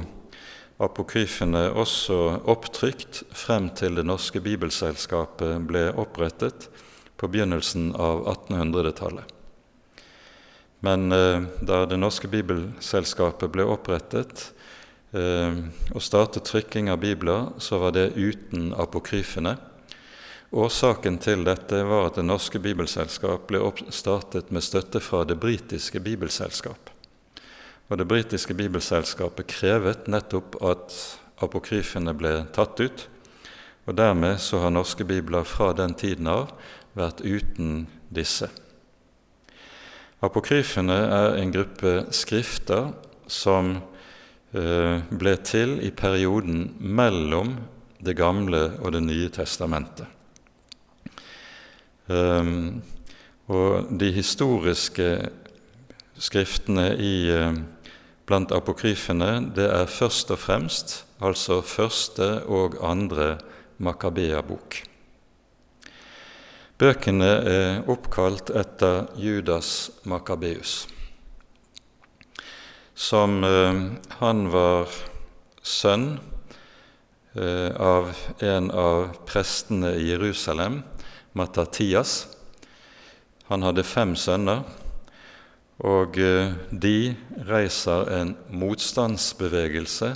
apokryfene 0.78 1.71
også 1.73 2.17
opptrykt 2.51 3.23
frem 3.34 3.71
til 3.73 3.97
Det 3.97 4.06
norske 4.06 4.41
bibelselskapet 4.45 5.63
ble 5.65 5.88
opprettet 5.97 6.67
på 7.17 7.30
begynnelsen 7.32 7.95
av 7.97 8.28
1800-tallet. 8.30 9.32
Men 10.86 11.12
eh, 11.12 11.41
da 11.65 11.86
Det 11.89 11.97
norske 11.97 12.30
bibelselskapet 12.30 13.49
ble 13.49 13.65
opprettet 13.65 14.51
eh, 15.17 15.63
og 15.95 16.04
startet 16.04 16.45
trykking 16.45 16.91
av 16.93 17.01
bibler, 17.01 17.56
så 17.58 17.82
var 17.82 17.95
det 17.97 18.12
uten 18.13 18.69
apokryfene. 18.78 19.56
Årsaken 20.56 21.18
til 21.20 21.41
dette 21.44 21.82
var 21.84 22.06
at 22.08 22.15
Det 22.15 22.24
norske 22.24 22.62
bibelselskap 22.63 23.50
ble 23.50 23.60
startet 23.91 24.54
med 24.56 24.63
støtte 24.63 25.02
fra 25.04 25.26
det 25.28 25.36
britiske 25.36 26.00
bibelselskap. 26.00 26.91
Og 27.91 27.98
Det 27.98 28.08
britiske 28.08 28.56
bibelselskapet 28.56 29.50
krevet 29.52 30.08
nettopp 30.08 30.56
at 30.63 30.96
apokryfene 31.44 32.15
ble 32.15 32.46
tatt 32.56 32.80
ut. 32.80 33.04
Og 33.86 34.00
dermed 34.00 34.39
så 34.39 34.63
har 34.63 34.72
norske 34.72 35.04
bibler 35.04 35.44
fra 35.44 35.74
den 35.76 35.94
tiden 35.94 36.32
av 36.32 36.56
vært 36.96 37.20
uten 37.20 37.88
disse. 38.08 38.48
Apokryfene 40.24 40.96
er 41.20 41.36
en 41.36 41.52
gruppe 41.52 42.06
skrifter 42.15 42.94
som 43.28 43.82
eh, 44.56 45.04
ble 45.12 45.38
til 45.44 45.82
i 45.84 45.91
perioden 45.91 46.70
mellom 46.80 47.58
Det 48.00 48.15
gamle 48.15 48.70
og 48.80 48.94
Det 48.94 49.04
nye 49.04 49.30
testamentet. 49.30 50.14
Um, 52.08 52.84
og 53.50 53.89
de 54.00 54.12
historiske 54.13 55.10
skriftene 56.22 56.91
i, 56.98 57.15
uh, 57.34 57.58
blant 58.26 58.52
apokryfene, 58.54 59.52
det 59.56 59.70
er 59.70 59.89
først 59.89 60.34
og 60.34 60.41
fremst 60.41 61.00
altså 61.24 61.62
første 61.62 62.44
og 62.46 62.78
andre 62.84 63.38
Makabea-bok. 63.78 64.84
Bøkene 66.76 67.32
er 67.48 67.86
oppkalt 67.88 68.50
etter 68.52 69.06
Judas 69.15 69.91
Makabeus. 70.04 70.89
Som 72.96 73.44
eh, 73.48 73.80
han 74.20 74.41
var 74.52 74.91
sønn 75.63 76.18
eh, 77.36 77.72
av 77.80 78.12
en 78.44 78.68
av 78.72 79.15
prestene 79.28 79.94
i 80.00 80.10
Jerusalem, 80.10 80.82
Matatias. 81.36 82.26
Han 83.52 83.65
hadde 83.65 83.86
fem 83.86 84.15
sønner, 84.17 84.63
og 85.84 86.17
eh, 86.17 86.56
de 86.71 87.13
reiser 87.50 88.10
en 88.15 88.34
motstandsbevegelse 88.56 90.13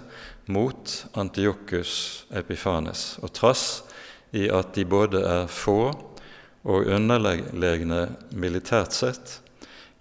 mot 0.50 0.94
Antiokus 1.20 2.26
Epifanes. 2.32 3.20
Og 3.22 3.34
trass 3.36 3.66
i 4.32 4.48
at 4.50 4.74
de 4.78 4.86
både 4.88 5.22
er 5.28 5.52
få 5.52 5.92
og 6.70 6.90
underlegne 6.90 8.02
militært 8.32 8.96
sett, 8.96 9.40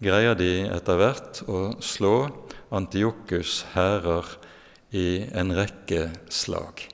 greier 0.02 0.38
de 0.38 0.68
etter 0.70 0.98
hvert 1.00 1.42
å 1.50 1.72
slå 1.82 2.28
Antiokus 2.74 3.62
hærer 3.74 4.36
i 4.94 5.24
en 5.36 5.52
rekke 5.56 6.08
slag. 6.32 6.84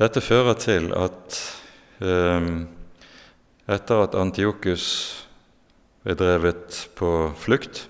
Dette 0.00 0.22
fører 0.24 0.56
til 0.60 0.92
at 0.96 1.38
etter 2.00 4.04
at 4.04 4.16
Antiokus 4.16 4.86
ble 6.04 6.16
drevet 6.16 6.76
på 6.96 7.10
flukt, 7.36 7.86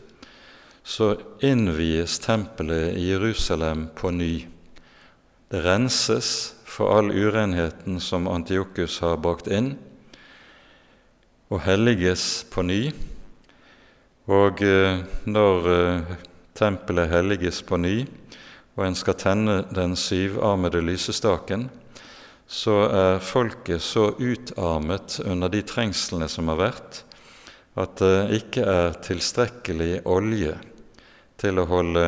så 0.82 1.14
innvies 1.46 2.18
tempelet 2.24 2.96
i 2.98 3.10
Jerusalem 3.12 3.86
på 3.94 4.10
ny. 4.10 4.32
Det 5.50 5.62
renses 5.62 6.54
for 6.66 6.96
all 6.96 7.10
urenheten 7.10 8.00
som 8.02 8.28
Antiokus 8.30 8.98
har 9.04 9.20
brakt 9.22 9.50
inn, 9.50 9.76
og 11.50 11.62
helliges 11.66 12.44
på 12.50 12.62
ny. 12.66 12.82
Og 14.30 14.62
eh, 14.62 15.00
når 15.26 15.70
eh, 15.74 16.12
tempelet 16.54 17.10
helliges 17.10 17.58
på 17.66 17.78
ny, 17.82 17.96
og 18.78 18.84
en 18.86 18.98
skal 18.98 19.18
tenne 19.18 19.56
den 19.74 19.96
syvarmede 19.98 20.82
lysestaken, 20.86 21.66
så 22.50 22.74
er 22.90 23.22
folket 23.22 23.82
så 23.82 24.08
utarmet 24.18 25.20
under 25.22 25.52
de 25.52 25.62
trengslene 25.62 26.26
som 26.28 26.50
har 26.50 26.58
vært, 26.58 27.04
at 27.78 28.00
det 28.02 28.40
ikke 28.40 28.64
er 28.66 28.96
tilstrekkelig 29.06 30.00
olje 30.10 30.56
til 31.38 31.62
å 31.62 31.68
holde 31.70 32.04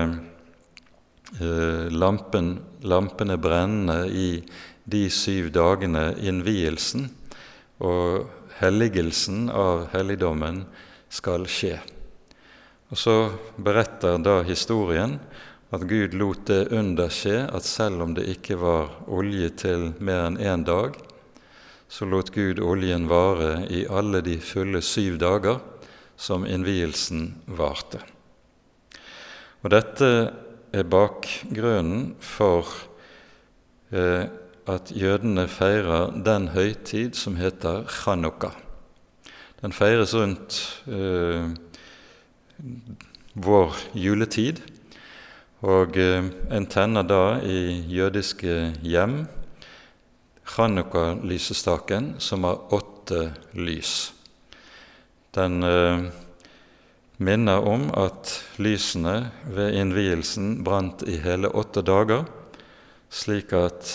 eh, 1.38 1.86
lampen, 1.94 2.56
lampene 2.82 3.38
brennende 3.38 4.00
i 4.10 4.42
de 4.82 5.04
syv 5.14 5.52
dagene 5.54 6.08
innvielsen 6.18 7.06
og 7.86 8.26
helligelsen 8.58 9.46
av 9.54 9.86
helligdommen 9.94 10.64
skal 11.12 11.46
skje. 11.46 11.76
Og 12.90 12.98
Så 12.98 13.16
beretter 13.56 14.18
da 14.18 14.40
historien 14.44 15.20
at 15.72 15.86
Gud 15.88 16.14
lot 16.14 16.44
det 16.50 16.66
under 16.76 17.08
skje 17.12 17.46
at 17.48 17.64
selv 17.64 18.04
om 18.04 18.12
det 18.16 18.26
ikke 18.28 18.58
var 18.60 18.90
olje 19.08 19.48
til 19.64 19.90
mer 20.04 20.26
enn 20.26 20.36
én 20.36 20.64
dag, 20.68 20.98
så 21.88 22.04
lot 22.08 22.32
Gud 22.32 22.60
oljen 22.60 23.08
vare 23.08 23.66
i 23.72 23.86
alle 23.88 24.20
de 24.24 24.38
fulle 24.40 24.82
syv 24.84 25.16
dager 25.20 25.60
som 26.16 26.44
innvielsen 26.48 27.30
varte. 27.46 28.02
Og 29.62 29.72
Dette 29.72 30.08
er 30.72 30.88
bakgrunnen 30.88 32.14
for 32.20 32.68
eh, 33.92 34.28
at 34.68 34.92
jødene 34.94 35.46
feirer 35.50 36.12
den 36.24 36.50
høytid 36.54 37.16
som 37.18 37.36
heter 37.40 37.84
chanukka. 37.88 38.52
Den 39.62 39.72
feires 39.72 40.14
rundt 40.16 40.58
eh, 40.88 41.48
vår 43.34 43.76
juletid, 43.94 44.60
og 45.62 45.96
eh, 45.96 46.26
en 46.50 46.66
tenner 46.66 47.06
da 47.06 47.38
i 47.46 47.84
jødiske 47.86 48.72
hjem 48.82 49.22
chanukka-lysestaken, 50.52 52.16
som 52.18 52.44
har 52.44 52.74
åtte 52.74 53.28
lys. 53.54 54.12
Den 55.34 55.62
eh, 55.62 56.08
minner 57.22 57.62
om 57.62 57.90
at 57.94 58.34
lysene 58.58 59.30
ved 59.46 59.78
innvielsen 59.78 60.64
brant 60.66 61.04
i 61.06 61.20
hele 61.22 61.48
åtte 61.54 61.84
dager, 61.86 62.26
slik 63.12 63.54
at 63.54 63.92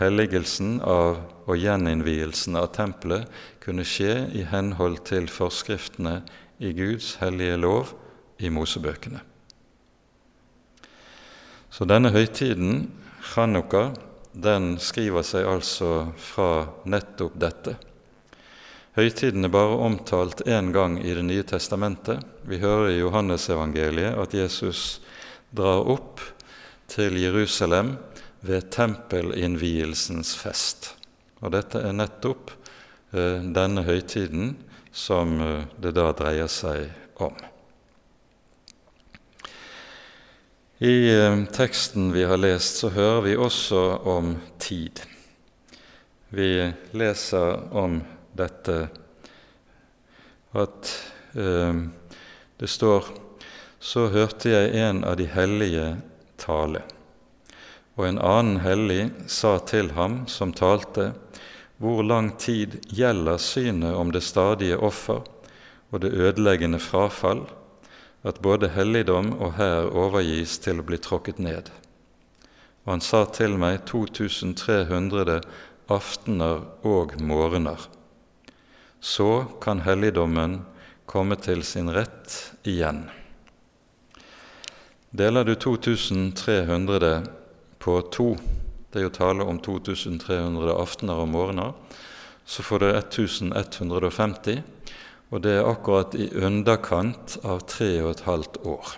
helligelsen 0.00 0.78
av 0.80 1.20
og 1.42 1.58
gjeninnvielsen 1.58 2.56
av 2.56 2.70
tempelet 2.76 3.28
kunne 3.62 3.84
skje 3.86 4.30
i 4.32 4.46
henhold 4.48 5.02
til 5.10 5.28
forskriftene 5.30 6.20
i 6.62 6.72
Guds 6.78 7.16
hellige 7.20 7.58
lov 7.60 7.92
i 8.42 8.50
Mosebøkene. 8.50 9.31
Så 11.72 11.86
denne 11.88 12.10
høytiden, 12.12 12.90
Chanukka, 13.24 13.94
den 14.32 14.74
skriver 14.76 15.24
seg 15.24 15.46
altså 15.48 16.10
fra 16.20 16.66
nettopp 16.84 17.38
dette. 17.40 17.78
Høytiden 18.92 19.48
er 19.48 19.52
bare 19.54 19.78
omtalt 19.80 20.42
én 20.44 20.68
gang 20.74 20.98
i 21.00 21.14
Det 21.16 21.24
nye 21.24 21.44
testamentet. 21.48 22.20
Vi 22.44 22.58
hører 22.60 22.90
i 22.90 22.98
Johannesevangeliet 22.98 24.18
at 24.20 24.34
Jesus 24.36 25.00
drar 25.48 25.88
opp 25.88 26.20
til 26.92 27.16
Jerusalem 27.16 27.94
ved 28.44 28.68
tempelinnvielsens 28.68 30.34
fest. 30.36 30.90
Og 31.40 31.54
dette 31.56 31.80
er 31.80 31.96
nettopp 31.96 32.52
eh, 33.16 33.40
denne 33.40 33.86
høytiden 33.88 34.58
som 34.92 35.40
eh, 35.40 35.64
det 35.80 35.94
da 35.96 36.10
dreier 36.12 36.52
seg 36.52 36.92
om. 37.16 37.32
I 40.82 41.24
eh, 41.24 41.44
teksten 41.44 42.12
vi 42.12 42.24
har 42.24 42.36
lest, 42.36 42.76
så 42.76 42.88
hører 42.88 43.20
vi 43.22 43.36
også 43.36 43.80
om 44.02 44.32
tid. 44.58 44.98
Vi 46.28 46.72
leser 46.90 47.60
om 47.70 48.00
dette 48.34 48.88
at 50.58 50.90
eh, 51.38 51.78
det 52.58 52.66
står 52.66 53.12
Så 53.78 54.08
hørte 54.10 54.50
jeg 54.50 54.74
en 54.82 55.04
av 55.04 55.16
de 55.22 55.28
hellige 55.30 55.86
tale. 56.36 56.82
Og 57.94 58.08
en 58.08 58.18
annen 58.18 58.58
hellig 58.66 59.10
sa 59.30 59.60
til 59.62 59.94
ham 59.94 60.24
som 60.26 60.50
talte, 60.50 61.12
hvor 61.78 62.02
lang 62.02 62.34
tid 62.42 62.80
gjelder 62.90 63.38
synet 63.38 63.94
om 63.94 64.10
det 64.10 64.26
stadige 64.26 64.82
offer 64.82 65.22
og 65.90 66.02
det 66.02 66.10
ødeleggende 66.10 66.82
frafall, 66.82 67.46
at 68.22 68.40
både 68.42 68.70
helligdom 68.74 69.32
og 69.38 69.56
hær 69.58 69.90
overgis 69.90 70.58
til 70.62 70.80
å 70.80 70.86
bli 70.86 70.98
tråkket 71.02 71.40
ned? 71.42 71.70
Og 72.84 72.96
han 72.96 73.04
sa 73.04 73.24
til 73.30 73.56
meg 73.58 73.84
2300 73.90 75.40
aftener 75.92 76.62
og 76.86 77.16
morgener. 77.22 77.78
Så 79.02 79.44
kan 79.62 79.82
helligdommen 79.86 80.60
komme 81.06 81.36
til 81.42 81.64
sin 81.66 81.90
rett 81.90 82.38
igjen. 82.62 83.04
Deler 85.12 85.44
du 85.44 85.54
2300 85.60 87.26
på 87.82 87.98
to, 88.14 88.30
det 88.92 89.00
er 89.00 89.08
jo 89.08 89.12
tale 89.12 89.44
om 89.44 89.58
2300 89.60 90.72
aftener 90.72 91.20
og 91.20 91.28
morgener, 91.28 91.74
så 92.48 92.64
får 92.64 92.80
du 92.80 92.86
1150, 92.88 94.62
og 95.32 95.40
det 95.42 95.56
er 95.56 95.68
akkurat 95.68 96.14
i 96.14 96.28
underkant 96.36 97.38
av 97.40 97.64
tre 97.64 97.90
og 98.02 98.10
et 98.12 98.24
halvt 98.28 98.58
år. 98.68 98.94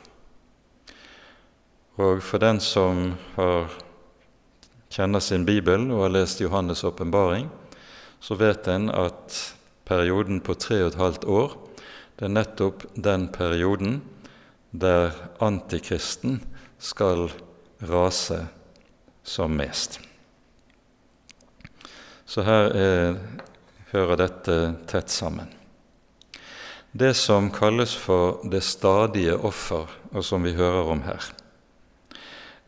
Og 2.03 2.23
for 2.27 2.43
den 2.43 2.59
som 2.59 3.13
har, 3.37 3.71
kjenner 4.91 5.23
sin 5.23 5.47
bibel 5.47 5.87
og 5.95 6.09
har 6.09 6.17
lest 6.17 6.43
Johannes' 6.43 6.83
åpenbaring, 6.87 7.47
så 8.19 8.35
vet 8.41 8.67
en 8.67 8.91
at 8.91 9.39
perioden 9.87 10.43
på 10.43 10.57
tre 10.59 10.83
og 10.83 10.91
et 10.91 10.99
halvt 10.99 11.29
år 11.31 11.55
det 12.15 12.29
er 12.29 12.35
nettopp 12.35 12.85
den 12.95 13.27
perioden 13.35 13.97
der 14.71 15.15
antikristen 15.43 16.39
skal 16.79 17.27
rase 17.91 18.45
som 19.27 19.57
mest. 19.59 19.99
Så 22.27 22.47
her 22.47 22.71
er, 22.71 23.19
hører 23.91 24.23
dette 24.23 24.59
tett 24.91 25.11
sammen. 25.11 25.51
Det 26.95 27.15
som 27.19 27.49
kalles 27.51 27.91
for 27.99 28.39
det 28.47 28.61
stadige 28.63 29.35
offer, 29.35 29.89
og 30.15 30.23
som 30.23 30.45
vi 30.47 30.53
hører 30.55 30.93
om 30.93 31.01
her, 31.03 31.27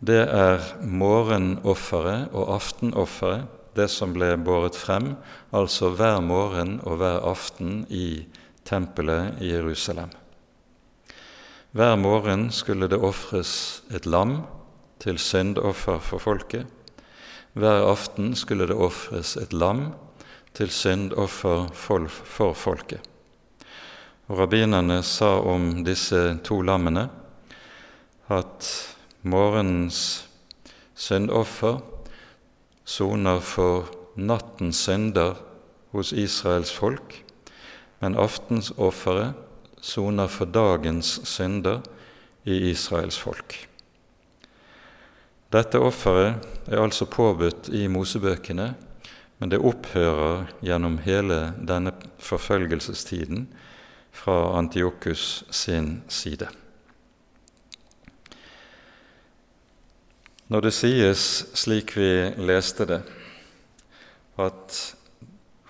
det 0.03 0.25
er 0.27 0.65
morgenofferet 0.83 2.35
og 2.35 2.51
aftenofferet, 2.57 3.47
det 3.79 3.87
som 3.93 4.17
ble 4.17 4.33
båret 4.43 4.75
frem, 4.75 5.13
altså 5.55 5.93
hver 5.95 6.19
morgen 6.25 6.81
og 6.83 6.99
hver 6.99 7.23
aften 7.23 7.85
i 7.87 8.27
tempelet 8.67 9.39
i 9.39 9.55
Jerusalem. 9.55 10.11
Hver 11.71 11.95
morgen 11.95 12.51
skulle 12.51 12.91
det 12.91 12.99
ofres 12.99 13.85
et 13.95 14.11
lam 14.11 14.41
til 14.99 15.23
syndoffer 15.23 16.03
for 16.03 16.19
folket. 16.19 16.67
Hver 17.55 17.87
aften 17.95 18.35
skulle 18.35 18.67
det 18.67 18.75
ofres 18.75 19.37
et 19.37 19.53
lam 19.53 19.93
til 20.57 20.73
syndoffer 20.73 21.69
for 21.77 22.57
folket. 22.57 23.07
Og 24.27 24.41
Rabbinerne 24.41 25.03
sa 25.07 25.37
om 25.39 25.85
disse 25.87 26.19
to 26.47 26.59
lammene 26.67 27.05
at 28.35 28.71
morgenens 29.23 30.01
syndoffer 30.99 31.79
soner 32.87 33.39
for 33.39 33.87
nattens 34.19 34.81
synder 34.83 35.37
hos 35.95 36.11
Israels 36.11 36.73
folk, 36.75 37.21
men 38.03 38.19
aftensofferet 38.19 39.39
soner 39.79 40.27
for 40.33 40.51
dagens 40.51 41.21
synder 41.29 41.85
i 42.47 42.57
Israels 42.73 43.19
folk. 43.23 43.55
Dette 45.55 45.79
offeret 45.79 46.43
er 46.67 46.83
altså 46.83 47.07
påbudt 47.07 47.71
i 47.71 47.87
Mosebøkene, 47.87 48.73
men 49.39 49.53
det 49.53 49.63
opphører 49.63 50.49
gjennom 50.65 50.99
hele 51.05 51.39
denne 51.63 51.95
forfølgelsestiden 52.19 53.47
fra 54.17 54.57
Antiokus 54.59 55.45
sin 55.51 56.01
side. 56.09 56.49
Når 60.47 60.63
det 60.63 60.73
sies 60.77 61.23
slik 61.59 61.97
vi 61.99 62.11
leste 62.39 62.87
det, 62.87 63.01
at 64.39 64.77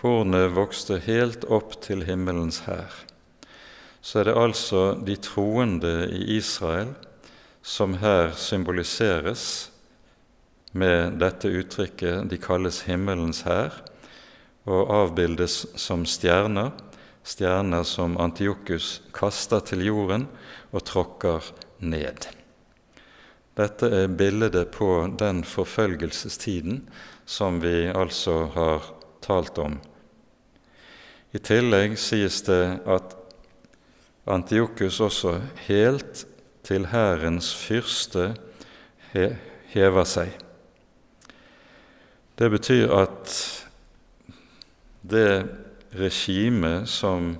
Hornet 0.02 0.50
vokste 0.52 0.98
helt 1.06 1.46
opp 1.48 1.78
til 1.82 2.04
himmelens 2.04 2.60
hær. 2.66 2.92
Så 4.04 4.20
er 4.20 4.28
det 4.28 4.36
altså 4.38 4.82
de 5.02 5.16
troende 5.18 5.94
i 6.12 6.36
Israel 6.36 6.92
som 7.66 7.96
her 7.98 8.36
symboliseres 8.38 9.70
med 10.76 11.16
dette 11.22 11.50
uttrykket 11.50 12.28
de 12.30 12.38
kalles 12.38 12.82
himmelens 12.86 13.42
hær, 13.48 13.72
og 14.66 14.92
avbildes 14.92 15.62
som 15.78 16.04
stjerner, 16.06 16.74
stjerner 17.26 17.82
som 17.82 18.14
Antiokus 18.22 19.00
kaster 19.14 19.64
til 19.66 19.82
jorden 19.88 20.28
og 20.70 20.84
tråkker 20.86 21.44
ned. 21.82 22.28
Dette 23.56 23.88
er 24.02 24.12
bildet 24.12 24.70
på 24.74 24.90
den 25.18 25.42
forfølgelsestiden 25.48 26.84
som 27.26 27.58
vi 27.62 27.88
altså 27.88 28.46
har 28.54 28.90
talt 29.24 29.58
om. 29.58 29.78
I 31.34 31.40
tillegg 31.42 31.96
sies 31.98 32.42
det 32.46 32.78
at 32.86 33.16
Antiokus 34.26 35.00
også 35.02 35.38
helt 35.66 36.24
til 36.66 36.88
hærens 36.90 37.52
fyrste 37.54 38.32
hever 39.72 40.06
seg. 40.08 40.32
Det 42.36 42.48
betyr 42.52 42.90
at 42.92 43.34
det 45.06 45.28
regimet 45.98 46.88
som 46.88 47.34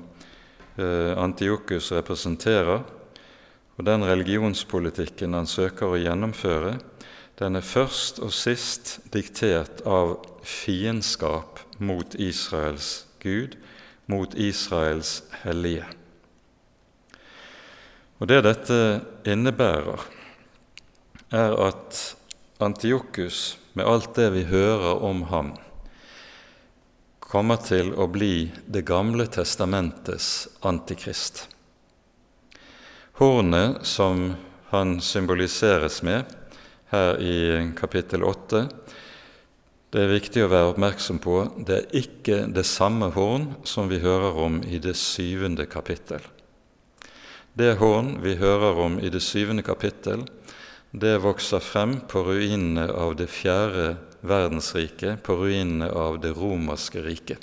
eh, 0.77 1.13
Antiokus 1.19 1.93
representerer, 1.93 2.85
og 3.77 3.85
den 3.85 4.05
religionspolitikken 4.09 5.37
han 5.37 5.49
søker 5.49 5.93
å 5.93 6.01
gjennomføre, 6.01 6.79
den 7.37 7.59
er 7.59 7.65
først 7.65 8.23
og 8.25 8.33
sist 8.33 8.97
diktert 9.13 9.83
av 9.85 10.17
fiendskap 10.47 11.61
mot 11.79 12.17
Israels 12.17 13.05
Gud, 13.21 13.59
mot 14.09 14.33
Israels 14.41 15.21
hellige. 15.43 15.85
Og 18.17 18.29
Det 18.31 18.41
dette 18.47 18.79
innebærer, 19.29 20.01
er 21.35 21.53
at 21.61 22.17
Antiokus, 22.63 23.59
med 23.75 23.85
alt 23.85 24.15
det 24.17 24.31
vi 24.33 24.47
hører 24.49 25.03
om 25.05 25.27
ham, 25.29 25.53
kommer 27.37 27.59
til 27.61 27.91
å 27.93 28.07
bli 28.09 28.49
Det 28.65 28.81
gamle 28.89 29.27
testamentets 29.29 30.49
antikrist. 30.65 31.43
Hornet 33.21 33.85
som 33.85 34.31
han 34.71 34.95
symboliseres 35.05 36.01
med 36.07 36.33
her 36.95 37.21
i 37.21 37.37
kapittel 37.77 38.25
8, 38.25 38.63
det 39.93 40.01
er 40.01 40.15
viktig 40.15 40.47
å 40.47 40.49
være 40.49 40.71
oppmerksom 40.71 41.21
på 41.21 41.37
det 41.69 41.77
er 41.83 42.01
ikke 42.01 42.41
det 42.57 42.65
samme 42.65 43.11
horn 43.13 43.51
som 43.69 43.93
vi 43.93 44.01
hører 44.01 44.41
om 44.47 44.63
i 44.65 44.81
det 44.81 44.97
syvende 44.97 45.69
kapittel. 45.69 46.25
Det 47.53 47.75
horn 47.83 48.15
vi 48.25 48.39
hører 48.41 48.81
om 48.87 48.97
i 48.97 49.13
det 49.13 49.21
syvende 49.21 49.67
kapittel, 49.67 50.25
det 50.89 51.19
vokser 51.21 51.61
frem 51.61 51.99
på 52.09 52.25
ruinene 52.31 52.89
av 52.97 53.19
det 53.21 53.29
fjerde 53.29 53.99
verdensriket, 54.29 55.23
på 55.23 55.37
ruinene 55.41 55.89
av 55.91 56.21
det 56.23 56.35
romerske 56.37 57.03
riket. 57.05 57.43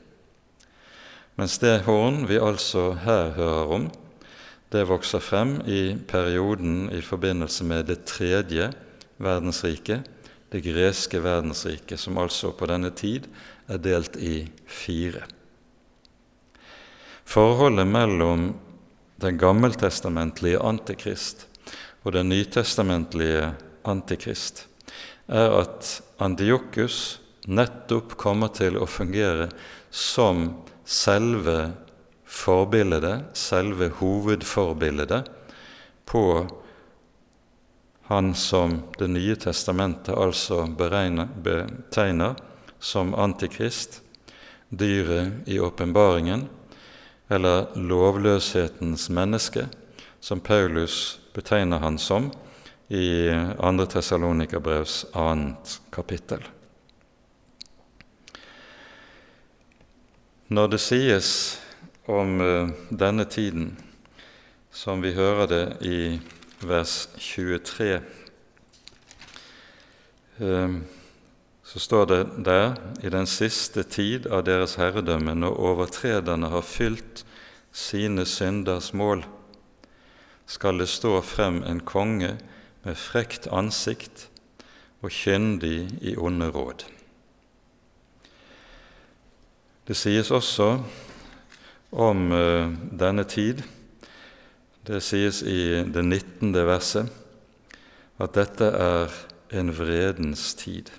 Mens 1.39 1.57
det 1.61 1.83
horn 1.87 2.27
vi 2.29 2.37
altså 2.37 2.91
her 3.03 3.33
hører 3.37 3.71
om, 3.77 3.87
det 4.73 4.87
vokser 4.89 5.21
frem 5.21 5.59
i 5.69 5.95
perioden 6.09 6.89
i 6.93 7.01
forbindelse 7.05 7.65
med 7.65 7.87
det 7.89 8.03
tredje 8.09 8.71
verdensriket, 9.21 10.05
det 10.53 10.61
greske 10.65 11.21
verdensriket, 11.21 11.99
som 11.99 12.17
altså 12.21 12.51
på 12.57 12.69
denne 12.69 12.91
tid 12.93 13.25
er 13.69 13.81
delt 13.81 14.17
i 14.21 14.43
fire. 14.69 15.23
Forholdet 17.25 17.87
mellom 17.87 18.51
den 19.21 19.39
gammeltestamentlige 19.39 20.61
antikrist 20.61 21.47
og 22.03 22.13
den 22.17 22.29
nytestamentlige 22.29 23.53
antikrist 23.87 24.65
er 25.27 25.53
at 25.61 25.89
Antiokus 26.23 27.19
nettopp 27.47 28.15
kommer 28.19 28.51
til 28.55 28.77
å 28.79 28.87
fungere 28.89 29.49
som 29.91 30.49
selve 30.83 31.73
forbildet, 32.33 33.35
selve 33.37 33.91
hovedforbildet, 33.99 35.29
på 36.05 36.25
han 38.09 38.33
som 38.35 38.81
Det 38.99 39.07
nye 39.07 39.35
testamentet 39.39 40.15
altså 40.15 40.65
beregner, 40.67 41.29
betegner 41.43 42.35
som 42.79 43.13
Antikrist, 43.15 44.01
dyret 44.69 45.47
i 45.47 45.59
åpenbaringen, 45.59 46.49
eller 47.29 47.71
lovløshetens 47.79 49.07
menneske, 49.09 49.69
som 50.19 50.39
Paulus 50.43 51.19
betegner 51.33 51.79
han 51.79 51.97
som 51.97 52.29
i 52.93 53.29
2. 53.57 53.85
Tessalonikabrevs 53.85 55.05
2. 55.13 55.55
kapittel. 55.91 56.43
Når 60.53 60.67
det 60.67 60.79
sies 60.83 61.29
om 62.05 62.37
uh, 62.41 62.69
denne 62.93 63.25
tiden, 63.25 63.71
som 64.69 65.01
vi 65.01 65.15
hører 65.17 65.49
det 65.49 65.63
i 65.81 65.97
vers 66.61 67.07
23, 67.17 67.89
uh, 70.37 70.45
eh, 70.45 70.77
så 71.63 71.79
står 71.79 72.05
det 72.05 72.21
der 72.45 72.77
i 73.01 73.09
den 73.09 73.25
siste 73.25 73.87
tid 73.89 74.29
av 74.29 74.45
deres 74.45 74.77
herredømme, 74.77 75.33
når 75.33 75.57
overtrederne 75.57 76.53
har 76.53 76.61
fylt 76.61 77.25
sine 77.73 78.29
synders 78.29 78.93
mål, 78.93 79.25
skal 80.45 80.77
det 80.77 80.91
stå 80.93 81.17
frem 81.25 81.63
en 81.65 81.81
konge 81.81 82.35
med 82.83 82.99
frekt 82.99 83.47
ansikt 83.47 84.27
og 85.03 85.11
kyndig 85.11 85.87
i 86.01 86.15
onde 86.17 86.49
råd. 86.51 86.85
Det 89.87 89.95
sies 89.99 90.31
også 90.31 90.77
om 91.91 92.31
uh, 92.31 92.71
denne 92.99 93.23
tid, 93.27 93.63
det 94.87 95.03
sies 95.03 95.41
i 95.41 95.83
det 95.83 96.03
19. 96.03 96.53
verset, 96.67 97.11
at 98.19 98.35
dette 98.35 98.65
er 98.65 99.15
en 99.53 99.71
vredens 99.75 100.53
tid. 100.59 100.91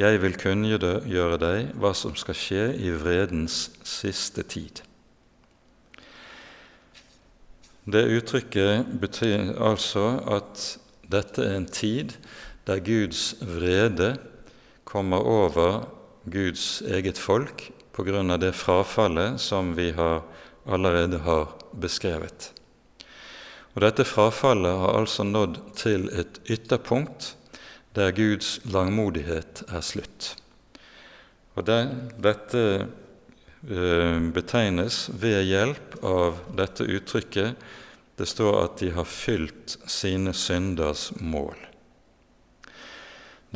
Jeg 0.00 0.20
vil 0.22 0.36
kunngjøre 0.40 1.38
deg 1.40 1.74
hva 1.80 1.92
som 1.96 2.14
skal 2.16 2.36
skje 2.36 2.62
i 2.80 2.92
vredens 2.96 3.66
siste 3.84 4.44
tid. 4.48 4.80
Det 7.90 8.06
uttrykket 8.16 8.88
betyr 9.00 9.52
altså 9.60 10.20
at 10.30 10.78
dette 11.10 11.44
er 11.44 11.58
en 11.58 11.68
tid 11.68 12.14
der 12.68 12.82
Guds 12.84 13.34
vrede 13.42 14.14
kommer 14.88 15.26
over 15.26 15.84
Guds 16.30 16.80
eget 16.86 17.18
folk 17.18 17.70
av 18.00 18.38
det 18.40 18.54
frafallet 18.56 19.40
som 19.40 19.74
vi 19.76 19.90
har, 19.92 20.22
allerede 20.64 21.18
har 21.18 21.50
beskrevet. 21.76 22.52
Og 23.74 23.82
Dette 23.84 24.06
frafallet 24.08 24.72
har 24.80 24.96
altså 24.98 25.24
nådd 25.24 25.58
til 25.76 26.08
et 26.16 26.40
ytterpunkt 26.48 27.34
der 27.94 28.14
Guds 28.14 28.58
langmodighet 28.64 29.62
er 29.68 29.84
slutt. 29.84 30.34
Og 31.58 31.66
det, 31.66 31.80
Dette 32.22 32.64
uh, 33.68 34.18
betegnes 34.32 35.10
ved 35.12 35.44
hjelp 35.44 35.98
av 36.06 36.40
dette 36.56 36.86
uttrykket. 36.86 37.54
Det 38.20 38.26
står 38.28 38.56
at 38.60 38.76
de 38.76 38.90
har 38.92 39.06
fylt 39.08 39.78
sine 39.88 40.34
synders 40.36 41.06
mål. 41.16 41.56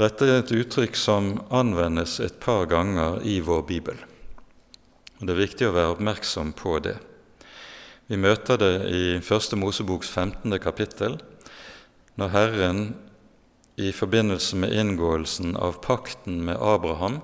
Dette 0.00 0.24
er 0.24 0.38
et 0.40 0.52
uttrykk 0.56 0.96
som 0.96 1.34
anvendes 1.52 2.14
et 2.24 2.38
par 2.40 2.64
ganger 2.70 3.18
i 3.28 3.42
vår 3.44 3.60
bibel. 3.68 3.98
Og 5.20 5.26
Det 5.26 5.34
er 5.34 5.42
viktig 5.42 5.68
å 5.68 5.74
være 5.76 5.90
oppmerksom 5.98 6.54
på 6.56 6.78
det. 6.80 6.96
Vi 8.08 8.16
møter 8.16 8.56
det 8.56 8.72
i 8.88 9.04
Første 9.20 9.60
Moseboks 9.60 10.08
15. 10.08 10.56
kapittel, 10.56 11.20
når 12.16 12.32
Herren 12.32 12.82
i 13.76 13.92
forbindelse 13.92 14.56
med 14.64 14.72
inngåelsen 14.72 15.58
av 15.60 15.76
pakten 15.84 16.40
med 16.48 16.56
Abraham 16.56 17.20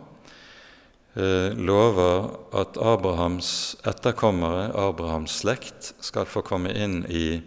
lover 1.14 2.30
at 2.54 2.76
Abrahams 2.78 3.76
etterkommere, 3.82 4.70
Abrahams 4.78 5.40
slekt, 5.42 5.94
skal 6.00 6.28
få 6.30 6.42
komme 6.46 6.70
inn 6.70 7.02
i 7.10 7.40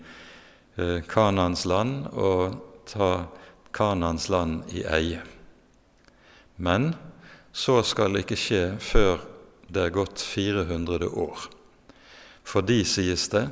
eh, 0.76 1.00
Kanans 1.08 1.64
land 1.66 2.10
og 2.12 2.58
ta 2.92 3.30
Kanans 3.72 4.28
land 4.30 4.68
i 4.76 4.84
eie. 4.84 5.22
Men 6.56 6.92
så 7.54 7.80
skal 7.88 8.14
det 8.14 8.26
ikke 8.26 8.40
skje 8.40 8.64
før 8.84 9.24
det 9.74 9.88
er 9.88 9.96
gått 9.96 10.22
400 10.22 11.08
år. 11.08 11.48
For 12.44 12.66
de, 12.66 12.82
sies 12.86 13.30
det, 13.32 13.48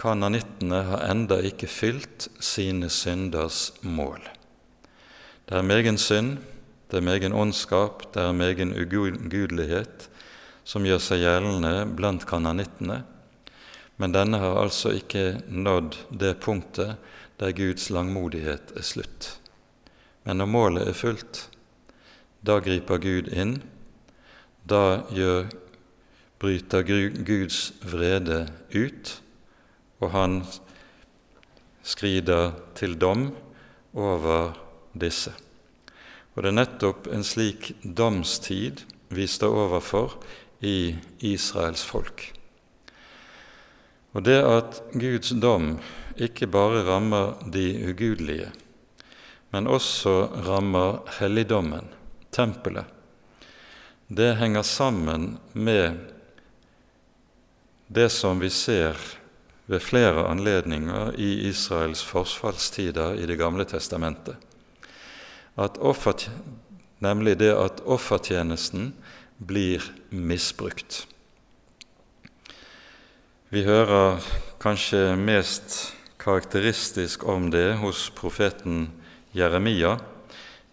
kananittene 0.00 0.80
har 0.88 1.04
enda 1.06 1.38
ikke 1.44 1.68
fylt 1.70 2.28
sine 2.42 2.88
synders 2.90 3.68
mål. 3.82 4.24
Det 5.44 5.60
er 5.60 5.66
megen 5.66 6.00
synd, 6.00 6.38
det 6.94 7.00
er 7.00 7.08
megen 7.08 7.32
ondskap, 7.34 8.04
det 8.14 8.22
er 8.22 8.36
megen 8.38 8.70
ugudelighet 8.78 10.04
som 10.62 10.84
gjør 10.86 11.00
seg 11.02 11.24
gjeldende 11.24 11.72
blant 11.98 12.22
kananittene, 12.30 13.00
men 13.98 14.14
denne 14.14 14.38
har 14.38 14.60
altså 14.60 14.92
ikke 14.94 15.40
nådd 15.50 15.98
det 16.22 16.36
punktet 16.44 16.94
der 17.42 17.50
Guds 17.58 17.88
langmodighet 17.90 18.70
er 18.78 18.86
slutt. 18.86 19.32
Men 20.22 20.38
når 20.38 20.52
målet 20.54 20.86
er 20.92 20.94
fullt, 20.94 21.40
da 22.46 22.60
griper 22.62 23.02
Gud 23.02 23.32
inn. 23.34 23.56
Da 24.62 25.02
gjør, 25.10 25.50
bryter 26.38 26.86
Guds 27.26 27.72
vrede 27.82 28.44
ut, 28.70 29.16
og 29.98 30.14
han 30.14 30.44
skrider 31.82 32.54
til 32.78 32.94
dom 32.94 33.32
over 33.98 34.54
disse. 34.94 35.34
Og 36.34 36.42
det 36.42 36.50
er 36.50 36.58
nettopp 36.58 37.06
en 37.14 37.24
slik 37.26 37.72
domstid 37.82 38.82
vi 39.14 39.26
står 39.30 39.54
overfor 39.68 40.16
i 40.66 40.96
Israels 41.22 41.84
folk. 41.86 42.26
Og 44.14 44.22
det 44.26 44.40
at 44.42 44.80
Guds 44.94 45.30
dom 45.42 45.76
ikke 46.14 46.46
bare 46.50 46.84
rammer 46.86 47.34
de 47.50 47.66
ugudelige, 47.90 48.50
men 49.54 49.70
også 49.70 50.14
rammer 50.46 51.02
helligdommen, 51.18 51.86
tempelet, 52.34 52.86
det 54.06 54.34
henger 54.38 54.62
sammen 54.62 55.38
med 55.52 55.98
det 57.88 58.10
som 58.12 58.40
vi 58.42 58.50
ser 58.50 58.98
ved 59.66 59.80
flere 59.80 60.26
anledninger 60.28 61.14
i 61.16 61.48
Israels 61.48 62.02
forsfallstider 62.04 63.16
i 63.16 63.26
Det 63.26 63.38
gamle 63.40 63.64
testamentet 63.64 64.36
at 65.56 65.78
offer, 65.78 66.26
nemlig 67.04 67.38
det 67.38 67.52
at 67.54 67.82
offertjenesten 67.86 68.92
blir 69.38 69.84
misbrukt. 70.10 71.04
Vi 73.54 73.62
hører 73.62 74.18
kanskje 74.62 75.14
mest 75.20 75.94
karakteristisk 76.18 77.26
om 77.28 77.50
det 77.52 77.76
hos 77.78 78.08
profeten 78.16 78.88
Jeremia 79.36 79.98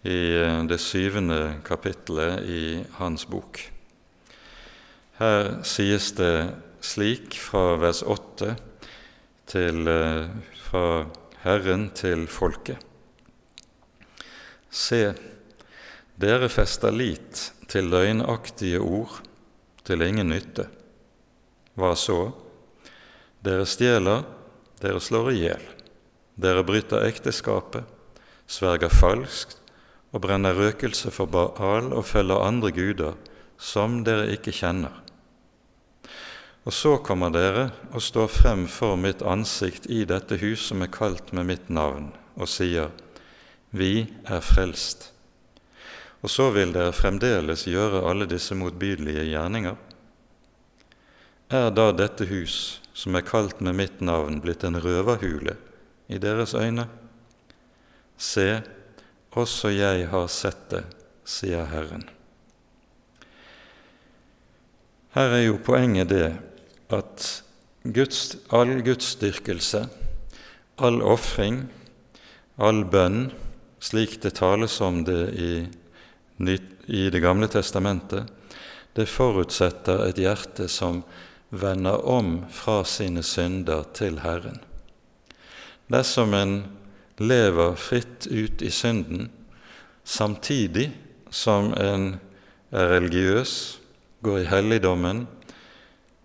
i 0.02 0.34
eh, 0.40 0.62
det 0.66 0.80
syvende 0.82 1.60
kapittelet 1.66 2.42
i 2.48 2.62
hans 2.98 3.26
bok. 3.30 3.60
Her 5.20 5.60
sies 5.68 6.10
det 6.18 6.34
slik 6.82 7.36
fra 7.38 7.76
vers 7.78 8.02
8 8.02 8.56
til, 9.52 9.86
eh, 9.86 10.26
fra 10.64 10.86
Herren 11.44 11.90
til 11.94 12.26
folket. 12.26 12.91
Se, 14.72 15.12
dere 16.16 16.48
fester 16.48 16.94
lit 16.96 17.50
til 17.68 17.90
løgnaktige 17.92 18.80
ord, 18.80 19.18
til 19.84 20.00
ingen 20.00 20.30
nytte. 20.32 20.64
Hva 21.76 21.90
så? 21.98 22.30
Dere 23.44 23.66
stjeler, 23.68 24.24
dere 24.80 25.02
slår 25.02 25.28
i 25.34 25.42
hjel. 25.42 25.66
Dere 26.40 26.64
bryter 26.64 27.04
ekteskapet, 27.04 27.84
sverger 28.48 28.88
falskt 28.88 29.58
og 30.12 30.24
brenner 30.24 30.56
røkelse 30.56 31.12
for 31.12 31.28
Baal 31.28 31.92
og 31.92 32.06
følger 32.08 32.40
andre 32.40 32.72
guder 32.72 33.20
som 33.60 34.00
dere 34.08 34.30
ikke 34.32 34.56
kjenner. 34.56 34.94
Og 36.64 36.72
så 36.72 36.96
kommer 37.04 37.32
dere 37.34 37.68
og 37.92 38.00
står 38.00 38.28
frem 38.32 38.68
for 38.70 38.96
mitt 38.96 39.20
ansikt 39.20 39.90
i 39.92 40.06
dette 40.08 40.40
hus 40.40 40.70
som 40.70 40.80
er 40.80 40.94
kalt 40.94 41.32
med 41.36 41.50
mitt 41.50 41.68
navn, 41.68 42.12
og 42.40 42.48
sier:" 42.48 42.88
Vi 43.72 44.04
er 44.28 44.44
frelst. 44.44 45.08
Og 46.22 46.30
så 46.30 46.50
vil 46.54 46.74
dere 46.74 46.92
fremdeles 46.94 47.64
gjøre 47.66 48.04
alle 48.06 48.28
disse 48.30 48.54
motbydelige 48.54 49.24
gjerninger. 49.30 49.78
Er 51.52 51.70
da 51.72 51.90
dette 51.96 52.28
hus, 52.28 52.80
som 52.92 53.16
er 53.16 53.24
kalt 53.26 53.60
med 53.64 53.76
mitt 53.76 54.00
navn, 54.04 54.38
blitt 54.44 54.64
en 54.64 54.76
røverhule 54.80 55.56
i 56.12 56.20
deres 56.20 56.54
øyne? 56.54 56.86
Se, 58.16 58.62
også 59.32 59.72
jeg 59.72 60.06
har 60.12 60.28
sett 60.28 60.68
det, 60.70 60.84
sier 61.24 61.64
Herren. 61.72 62.04
Her 65.16 65.34
er 65.36 65.42
jo 65.44 65.58
poenget 65.64 66.12
det 66.12 66.28
at 66.92 67.28
Guds, 67.82 68.36
all 68.52 68.78
gudsdyrkelse, 68.84 69.86
all 70.78 71.02
ofring, 71.02 71.66
all 72.56 72.84
bønn, 72.88 73.32
slik 73.82 74.20
det 74.22 74.36
tales 74.38 74.80
om 74.80 75.02
det 75.04 75.22
i, 75.34 75.66
i 76.86 77.10
Det 77.10 77.20
gamle 77.20 77.48
testamentet, 77.50 78.30
det 78.94 79.08
forutsetter 79.08 80.04
et 80.06 80.18
hjerte 80.20 80.68
som 80.68 81.02
vender 81.50 82.04
om 82.06 82.44
fra 82.50 82.82
sine 82.84 83.22
synder 83.26 83.84
til 83.96 84.20
Herren. 84.22 84.60
Dersom 85.90 86.34
en 86.34 86.54
lever 87.18 87.74
fritt 87.76 88.26
ut 88.30 88.62
i 88.62 88.70
synden 88.70 89.30
samtidig 90.04 90.90
som 91.30 91.72
en 91.74 92.20
er 92.72 92.88
religiøs, 92.88 93.78
går 94.22 94.38
i 94.38 94.48
helligdommen 94.48 95.26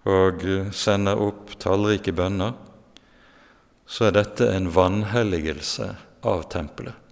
og 0.08 0.46
sender 0.72 1.20
opp 1.20 1.58
tallrike 1.60 2.14
bønner, 2.16 2.54
så 3.88 4.08
er 4.08 4.16
dette 4.20 4.48
en 4.54 4.70
vanhelligelse 4.72 5.90
av 6.28 6.48
tempelet. 6.52 7.07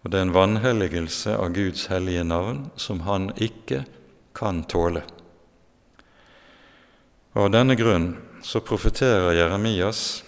Og 0.00 0.10
det 0.10 0.18
er 0.18 0.26
en 0.26 0.34
vanhelligelse 0.34 1.34
av 1.36 1.52
Guds 1.52 1.86
hellige 1.92 2.24
navn 2.24 2.70
som 2.80 3.02
han 3.04 3.28
ikke 3.36 3.82
kan 4.36 4.62
tåle. 4.64 5.02
Og 7.36 7.46
Av 7.46 7.52
denne 7.52 7.76
grunn 7.78 8.14
så 8.42 8.62
profeterer 8.64 9.36
Jeremias 9.36 10.22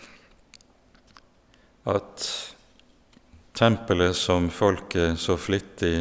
at 1.89 2.27
tempelet 3.57 4.17
som 4.17 4.51
folket 4.53 5.19
så 5.19 5.39
flittig 5.41 5.97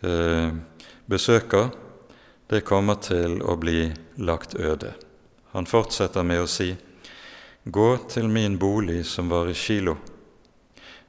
eh, 0.00 0.50
besøker, 1.06 1.70
det 2.50 2.64
kommer 2.66 2.98
til 3.04 3.38
å 3.46 3.54
bli 3.60 3.92
lagt 4.18 4.56
øde. 4.58 4.94
Han 5.52 5.68
fortsetter 5.70 6.26
med 6.26 6.42
å 6.42 6.48
si:" 6.50 6.72
Gå 7.64 7.88
til 8.08 8.28
min 8.28 8.56
bolig 8.58 9.04
som 9.06 9.28
var 9.28 9.50
i 9.50 9.54
Kilo, 9.54 9.98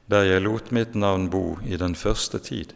der 0.06 0.26
jeg 0.26 0.44
lot 0.44 0.72
mitt 0.74 0.94
navn 0.98 1.28
bo 1.30 1.58
i 1.64 1.78
den 1.80 1.94
første 1.98 2.38
tid. 2.42 2.72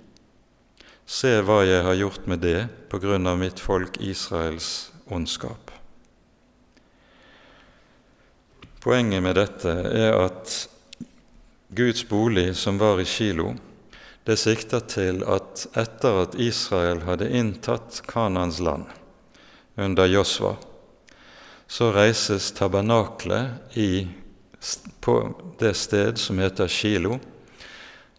Se 1.06 1.36
hva 1.46 1.60
jeg 1.66 1.84
har 1.86 1.98
gjort 1.98 2.26
med 2.26 2.42
det 2.42 2.66
på 2.90 2.98
grunn 3.02 3.26
av 3.30 3.38
mitt 3.38 3.60
folk 3.62 3.98
Israels 4.02 4.90
ondskap. 5.06 5.70
Poenget 8.82 9.22
med 9.22 9.34
dette 9.38 9.70
er 9.70 10.14
at 10.14 10.56
Guds 11.74 12.04
bolig 12.06 12.52
som 12.54 12.78
var 12.78 13.00
i 13.02 13.06
Kilo, 13.06 13.54
det 14.26 14.36
sikter 14.38 14.82
til 14.90 15.22
at 15.26 15.64
etter 15.78 16.20
at 16.24 16.36
Israel 16.42 17.04
hadde 17.06 17.30
inntatt 17.30 18.00
Kanans 18.10 18.58
land 18.62 18.86
under 19.78 20.06
Josva, 20.10 20.56
så 21.66 21.90
reises 21.94 22.52
tabernaklet 22.54 23.78
i, 23.78 24.06
på 25.00 25.34
det 25.58 25.74
sted 25.74 26.18
som 26.18 26.38
heter 26.38 26.68
Kilo. 26.68 27.18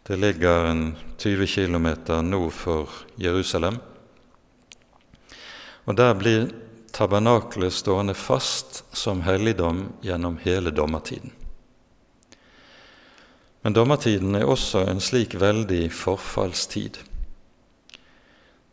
Det 0.07 0.15
ligger 0.15 0.65
en 0.65 0.95
20 1.17 1.47
km 1.47 1.87
nord 2.23 2.51
for 2.51 2.89
Jerusalem. 3.15 3.77
Og 5.85 5.97
Der 5.97 6.13
blir 6.13 6.49
tabernaklet 6.91 7.73
stående 7.73 8.13
fast 8.13 8.83
som 8.95 9.21
helligdom 9.21 9.93
gjennom 10.01 10.37
hele 10.37 10.71
dommertiden. 10.71 11.31
Men 13.61 13.73
dommertiden 13.73 14.35
er 14.35 14.47
også 14.47 14.85
en 14.87 15.01
slik 15.03 15.35
veldig 15.35 15.91
forfallstid, 15.91 16.97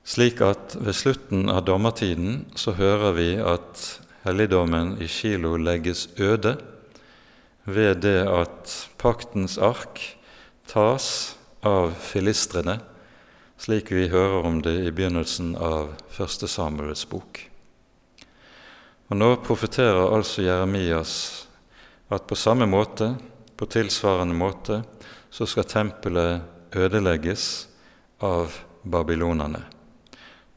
slik 0.05 0.41
at 0.45 0.77
ved 0.79 0.95
slutten 0.95 1.49
av 1.51 1.65
dommertiden 1.65 2.45
så 2.55 2.77
hører 2.79 3.13
vi 3.17 3.29
at 3.41 3.85
helligdommen 4.25 4.97
i 5.03 5.09
Kilo 5.09 5.57
legges 5.57 6.09
øde 6.19 6.57
ved 7.65 8.03
det 8.05 8.21
at 8.29 8.75
paktens 9.01 9.57
ark 9.59 10.01
tas 10.69 11.37
av 11.65 11.95
filistrene, 12.01 12.79
slik 13.57 13.91
vi 13.93 14.09
hører 14.13 14.45
om 14.45 14.61
det 14.65 14.75
i 14.85 14.93
begynnelsen 14.93 15.55
av 15.57 15.95
første 16.13 16.49
Samuels 16.51 17.07
bok. 17.09 17.41
Og 19.09 19.21
Nå 19.21 19.31
profeterer 19.45 20.13
altså 20.13 20.45
Jeremias 20.45 21.15
at 22.13 22.27
på 22.29 22.37
samme 22.37 22.69
måte, 22.69 23.15
på 23.57 23.69
tilsvarende 23.71 24.37
måte, 24.37 24.83
så 25.31 25.47
skal 25.47 25.69
tempelet 25.69 26.75
ødelegges 26.75 27.69
av 28.25 28.57
babylonerne, 28.83 29.63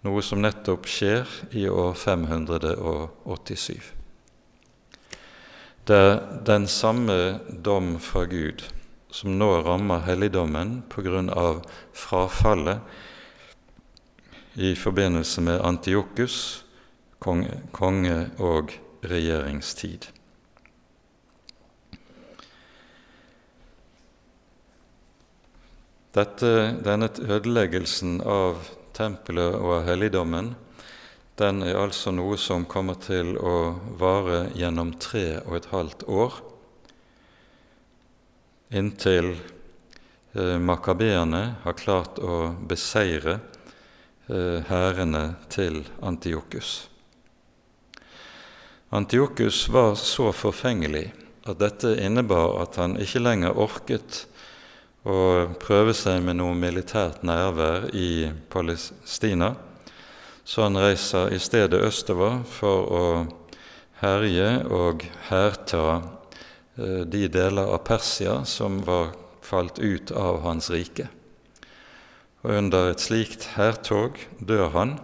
noe 0.03 0.24
som 0.26 0.41
nettopp 0.43 0.89
skjer 0.89 1.30
i 1.55 1.68
år 1.70 1.93
587. 1.97 3.97
Det 5.88 5.96
er 5.96 6.18
den 6.44 6.66
samme 6.68 7.40
dom 7.64 7.94
fra 8.04 8.26
Gud 8.28 8.66
som 9.08 9.38
nå 9.40 9.48
rammer 9.64 10.02
helligdommen 10.04 10.82
av 11.32 11.62
frafallet 11.96 12.84
i 14.60 14.74
forbindelse 14.76 15.42
med 15.48 15.62
Antiokus, 15.64 16.66
konge, 17.24 17.62
konge 17.72 18.30
og 18.44 18.76
regjeringstid. 19.08 20.10
Dette, 26.18 26.52
denne 26.84 27.08
ødeleggelsen 27.16 28.20
av 28.28 28.60
tempelet 28.98 29.56
og 29.56 29.80
av 29.80 29.88
helligdommen 29.94 30.56
den 31.38 31.62
er 31.62 31.78
altså 31.78 32.12
noe 32.16 32.38
som 32.42 32.66
kommer 32.66 32.98
til 33.02 33.36
å 33.38 33.76
vare 34.00 34.48
gjennom 34.58 34.96
tre 35.02 35.40
og 35.44 35.60
et 35.60 35.70
halvt 35.70 36.08
år, 36.10 36.40
inntil 38.74 39.36
eh, 40.34 40.58
makabeerne 40.58 41.44
har 41.64 41.78
klart 41.78 42.18
å 42.20 42.56
beseire 42.68 43.38
eh, 44.28 44.66
hærene 44.68 45.24
til 45.54 45.84
Antiokus. 46.02 46.88
Antiokus 48.90 49.68
var 49.70 49.96
så 50.00 50.32
forfengelig 50.34 51.12
at 51.48 51.60
dette 51.60 51.94
innebar 52.02 52.58
at 52.64 52.80
han 52.80 52.98
ikke 53.00 53.22
lenger 53.24 53.60
orket 53.60 54.24
å 55.08 55.48
prøve 55.62 55.94
seg 55.96 56.24
med 56.26 56.40
noe 56.42 56.56
militært 56.58 57.24
nærvær 57.28 57.88
i 57.96 58.28
Palestina, 58.52 59.54
så 60.48 60.64
han 60.64 60.80
reiser 60.80 61.34
i 61.36 61.39
stedet 61.43 61.82
østover 61.84 62.39
for 62.48 62.88
å 62.88 63.04
herje 64.00 64.48
og 64.72 65.04
hærta 65.28 65.82
eh, 66.78 67.04
de 67.04 67.26
deler 67.28 67.68
av 67.68 67.82
Persia 67.88 68.39
som 68.48 68.80
var 68.88 69.12
falt 69.43 69.82
ut 69.84 70.14
av 70.16 70.39
hans 70.45 70.70
rike. 70.72 71.10
Og 72.45 72.54
under 72.62 72.93
et 72.93 73.04
slikt 73.04 73.50
hærtog 73.58 74.22
dør 74.39 74.72
han, 74.72 74.95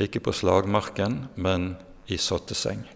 ikke 0.00 0.22
på 0.24 0.32
slagmarken, 0.32 1.26
men 1.36 1.74
i 2.08 2.16
sotteseng. 2.16 2.86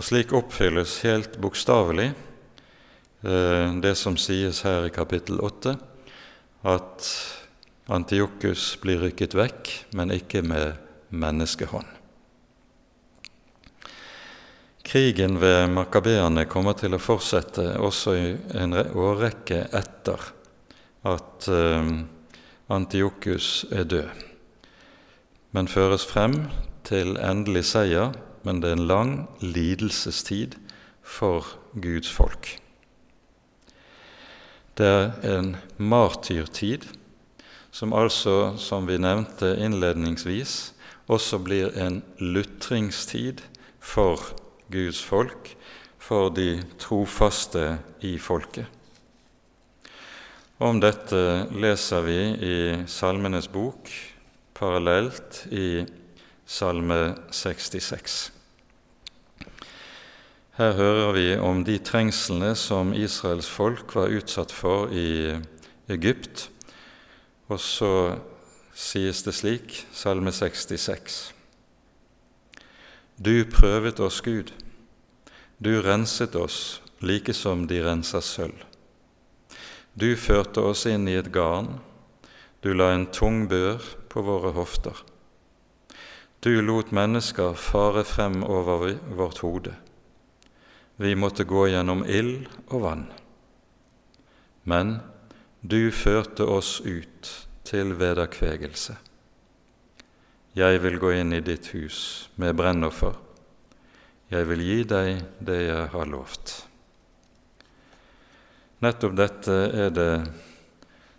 Og 0.00 0.06
slik 0.06 0.32
oppfylles 0.32 1.02
helt 1.04 1.36
bokstavelig 1.42 2.08
eh, 2.08 3.76
det 3.84 3.92
som 4.00 4.16
sies 4.16 4.62
her 4.64 4.88
i 4.88 4.94
kapittel 4.96 5.44
8, 5.44 5.76
at 6.72 7.12
Antiokus 7.88 8.74
blir 8.82 9.00
rykket 9.02 9.36
vekk, 9.38 9.70
men 9.96 10.12
ikke 10.12 10.42
med 10.44 10.76
menneskehånd. 11.08 11.88
Krigen 14.88 15.36
ved 15.40 15.68
makabeerne 15.72 16.46
kommer 16.48 16.76
til 16.76 16.96
å 16.96 17.00
fortsette 17.02 17.64
også 17.84 18.14
i 18.16 18.28
en 18.56 18.76
årrekke 18.76 19.66
etter 19.76 20.30
at 21.08 21.48
eh, 21.52 21.90
Antiokus 22.72 23.66
er 23.72 23.84
død, 23.88 24.24
men 25.56 25.68
føres 25.68 26.04
frem 26.08 26.40
til 26.88 27.16
endelig 27.20 27.66
seier 27.68 28.16
men 28.48 28.62
det 28.62 28.70
er 28.70 28.78
en 28.78 28.88
lang 28.88 29.12
lidelsestid 29.44 30.56
for 31.02 31.46
Guds 31.76 32.10
folk. 32.10 32.54
Det 34.78 34.88
er 34.88 35.38
en 35.38 35.56
martyrtid, 35.76 36.86
som 37.70 37.92
altså, 37.92 38.54
som 38.56 38.88
vi 38.88 38.98
nevnte 38.98 39.56
innledningsvis, 39.60 40.72
også 41.08 41.38
blir 41.40 41.72
en 41.80 42.02
lutringstid 42.20 43.42
for 43.80 44.20
Guds 44.72 45.02
folk, 45.04 45.54
for 45.98 46.32
de 46.32 46.62
trofaste 46.80 47.78
i 48.04 48.16
folket. 48.18 48.66
Om 50.58 50.80
dette 50.82 51.20
leser 51.54 52.02
vi 52.02 52.18
i 52.42 52.56
Salmenes 52.90 53.46
bok 53.52 53.92
parallelt 54.58 55.44
i 55.54 55.84
Salme 56.48 57.14
66. 57.30 58.16
Her 60.58 60.72
hører 60.74 61.12
vi 61.14 61.26
om 61.38 61.60
de 61.62 61.76
trengslene 61.78 62.54
som 62.58 62.90
Israels 62.96 63.46
folk 63.46 63.94
var 63.94 64.10
utsatt 64.10 64.50
for 64.50 64.90
i 64.90 65.36
Egypt. 65.94 66.48
Og 67.48 67.60
så 67.60 67.92
sies 68.76 69.24
det 69.24 69.34
slik, 69.34 69.82
Salme 69.92 70.32
66.: 70.32 71.38
du 73.18 73.44
prøvet 73.50 73.98
oss, 74.00 74.20
Gud. 74.20 74.52
Du 75.58 75.82
renset 75.82 76.36
oss 76.38 76.80
like 77.02 77.34
som 77.34 77.64
de 77.66 77.80
renser 77.82 78.22
sølv. 78.22 78.60
Du 79.98 80.14
førte 80.14 80.62
oss 80.62 80.84
inn 80.86 81.08
i 81.10 81.16
et 81.18 81.32
garn, 81.34 81.80
du 82.62 82.70
la 82.78 82.92
en 82.94 83.08
tung 83.10 83.48
bør 83.50 83.82
på 84.06 84.22
våre 84.22 84.52
hofter. 84.54 84.94
Du 86.46 86.62
lot 86.62 86.94
mennesker 86.94 87.58
fare 87.58 88.04
frem 88.06 88.44
over 88.46 88.94
vårt 89.18 89.42
hode. 89.42 89.74
Vi 91.02 91.16
måtte 91.18 91.42
gå 91.42 91.66
gjennom 91.72 92.06
ild 92.06 92.46
og 92.68 92.84
vann. 92.86 93.06
Men 94.62 95.00
du 95.60 95.90
førte 95.90 96.46
oss 96.46 96.78
ut 96.84 97.30
til 97.66 97.94
vederkvegelse. 97.98 98.96
Jeg 100.58 100.80
vil 100.82 100.98
gå 100.98 101.12
inn 101.18 101.34
i 101.36 101.42
ditt 101.44 101.70
hus 101.74 102.28
med 102.40 102.56
brennoffer. 102.58 103.14
Jeg 104.30 104.48
vil 104.48 104.62
gi 104.64 104.78
deg 104.88 105.22
det 105.44 105.58
jeg 105.66 105.90
har 105.92 106.08
lovt. 106.10 106.54
Nettopp 108.84 109.14
dette 109.18 109.54
er 109.74 109.90
det 109.90 110.12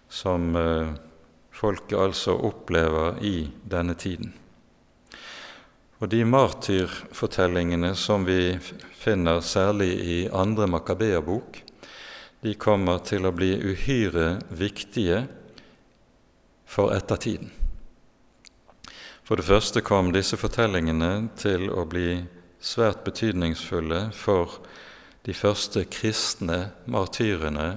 som 0.09 0.55
eh, 0.55 0.91
folket 1.51 1.99
altså 1.99 2.37
opplever 2.47 3.19
i 3.25 3.49
denne 3.67 3.97
tiden. 3.99 4.31
Og 5.99 6.07
de 6.07 6.21
martyrfortellingene 6.23 7.91
som 7.99 8.23
vi 8.23 8.55
finner 8.95 9.41
særlig 9.43 9.89
i 9.99 10.19
andre 10.31 10.69
Makabeabok, 10.71 11.59
de 12.41 12.53
kommer 12.55 13.01
til 13.03 13.27
å 13.27 13.33
bli 13.35 13.51
uhyre 13.59 14.39
viktige 14.55 15.25
for 16.69 16.93
ettertiden. 16.95 17.51
For 19.27 19.37
det 19.37 19.45
første 19.45 19.83
kom 19.85 20.13
disse 20.15 20.39
fortellingene 20.39 21.29
til 21.37 21.67
å 21.69 21.83
bli 21.89 22.23
svært 22.59 23.03
betydningsfulle 23.05 24.07
for 24.15 24.57
de 25.27 25.35
første 25.35 25.83
kristne 25.91 26.71
martyrene 26.89 27.67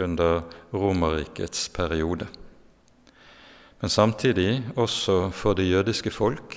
under 0.00 0.42
Romerrikets 0.72 1.68
periode. 1.74 2.26
Men 3.80 3.92
samtidig 3.92 4.62
også 4.80 5.28
for 5.34 5.58
det 5.58 5.68
jødiske 5.68 6.10
folk 6.14 6.56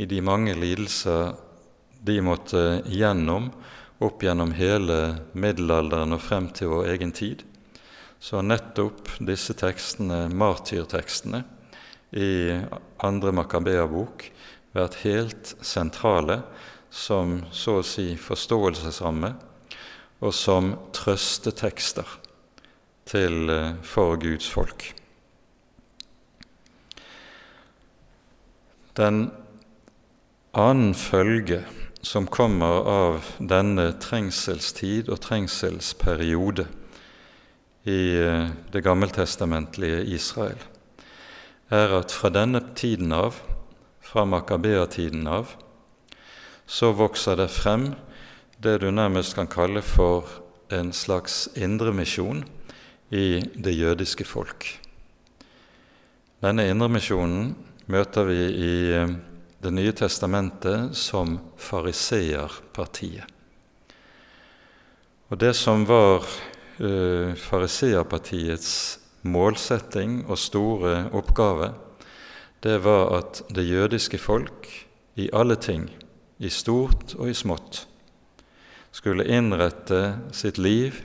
i 0.00 0.06
de 0.08 0.22
mange 0.24 0.54
lidelser 0.56 1.34
de 2.02 2.16
måtte 2.24 2.80
gjennom 2.88 3.50
opp 4.02 4.22
gjennom 4.24 4.52
hele 4.58 4.98
middelalderen 5.32 6.14
og 6.16 6.22
frem 6.24 6.50
til 6.54 6.72
vår 6.72 6.90
egen 6.94 7.14
tid, 7.16 7.44
så 8.22 8.38
har 8.38 8.46
nettopp 8.46 9.08
disse 9.24 9.54
tekstene, 9.58 10.28
martyrtekstene, 10.30 11.42
i 12.12 12.52
andre 13.00 13.32
Makabea-bok 13.32 14.26
vært 14.76 14.98
helt 15.06 15.54
sentrale 15.64 16.42
som 16.92 17.38
så 17.56 17.78
å 17.80 17.86
si 17.86 18.10
forståelsesramme 18.20 19.32
og 20.22 20.34
som 20.36 20.74
trøstetekster 20.94 22.18
til, 23.08 23.50
eh, 23.50 23.74
for 23.82 24.16
Guds 24.16 24.48
folk. 24.48 24.92
Den 28.94 29.30
annen 30.52 30.92
følge 30.94 31.64
som 32.02 32.26
kommer 32.26 32.82
av 32.90 33.26
denne 33.38 33.92
trengselstid 34.02 35.08
og 35.12 35.20
trengselsperiode 35.22 36.66
i 37.86 38.00
eh, 38.18 38.50
det 38.74 38.82
gammeltestamentlige 38.82 40.02
Israel, 40.10 40.58
er 41.70 41.94
at 42.02 42.12
fra 42.14 42.30
denne 42.34 42.60
tiden 42.76 43.14
av, 43.14 43.38
fra 44.02 44.26
Makabea-tiden 44.26 45.26
av, 45.30 45.54
så 46.66 46.92
vokser 46.92 47.38
det 47.38 47.50
frem 47.54 47.92
det 48.62 48.80
du 48.82 48.90
nærmest 48.90 49.34
kan 49.38 49.50
kalle 49.50 49.82
for 49.82 50.26
en 50.74 50.92
slags 50.92 51.48
indremisjon 51.54 52.44
i 53.10 53.42
det 53.54 53.74
jødiske 53.78 54.24
folk. 54.26 54.66
Denne 56.42 56.66
indremisjonen 56.70 57.52
møter 57.86 58.26
vi 58.26 58.40
i 58.42 58.72
eh, 58.98 59.20
det 59.62 59.70
nye 59.70 59.92
testamentet 59.94 60.96
som 60.98 61.36
fariseerpartiet. 61.56 63.28
Og 65.30 65.38
det 65.38 65.52
som 65.56 65.86
var 65.86 66.26
uh, 66.82 67.32
fariseerpartiets 67.38 68.72
målsetting 69.22 70.24
og 70.26 70.40
store 70.40 71.06
oppgave, 71.14 71.70
det 72.62 72.80
var 72.84 73.14
at 73.20 73.44
det 73.54 73.68
jødiske 73.68 74.18
folk 74.18 74.66
i 75.14 75.30
alle 75.32 75.56
ting, 75.56 75.86
i 76.38 76.50
stort 76.50 77.14
og 77.14 77.30
i 77.30 77.34
smått, 77.34 77.86
skulle 78.92 79.28
innrette 79.30 80.02
sitt 80.34 80.58
liv, 80.58 80.98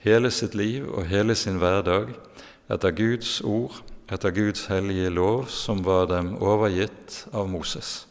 hele 0.00 0.32
sitt 0.32 0.56
liv 0.56 0.88
og 0.88 1.06
hele 1.12 1.36
sin 1.36 1.60
hverdag 1.60 2.14
etter 2.72 2.96
Guds 2.96 3.40
ord 3.44 3.76
etter 4.10 4.30
Guds 4.34 4.66
hellige 4.66 5.10
lov, 5.10 5.46
som 5.46 5.82
var 5.86 6.08
dem 6.10 6.34
overgitt 6.42 7.26
av 7.32 7.48
Moses. 7.50 8.06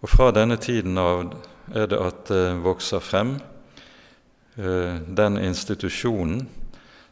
Og 0.00 0.08
Fra 0.08 0.30
denne 0.32 0.56
tiden 0.56 0.98
av 0.98 1.34
er 1.74 1.90
det 1.90 1.98
at 2.00 2.22
det 2.30 2.44
vokser 2.64 3.02
frem 3.04 3.34
eh, 4.56 4.96
den 5.06 5.38
institusjonen 5.38 6.46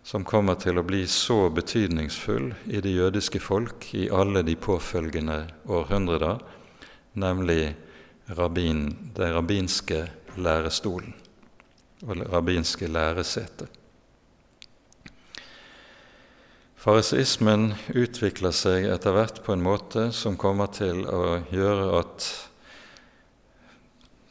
som 0.09 0.25
kommer 0.25 0.57
til 0.57 0.79
å 0.81 0.87
bli 0.87 1.03
så 1.11 1.51
betydningsfull 1.53 2.53
i 2.73 2.81
det 2.81 2.95
jødiske 2.95 3.43
folk 3.45 3.91
i 3.99 4.07
alle 4.09 4.41
de 4.47 4.55
påfølgende 4.57 5.43
århundrer, 5.69 6.39
nemlig 7.13 7.75
rabbin, 8.39 8.87
den 9.17 9.35
rabbinske 9.37 10.07
lærestolen 10.41 11.13
og 12.07 12.23
rabbinske 12.33 12.89
læresetet. 12.89 13.78
Fariseismen 16.79 17.73
utvikler 17.91 18.53
seg 18.55 18.85
etter 18.87 19.17
hvert 19.17 19.41
på 19.43 19.51
en 19.51 19.65
måte 19.67 20.05
som 20.15 20.37
kommer 20.39 20.71
til 20.71 21.01
å 21.11 21.41
gjøre 21.51 21.89
at 21.99 22.29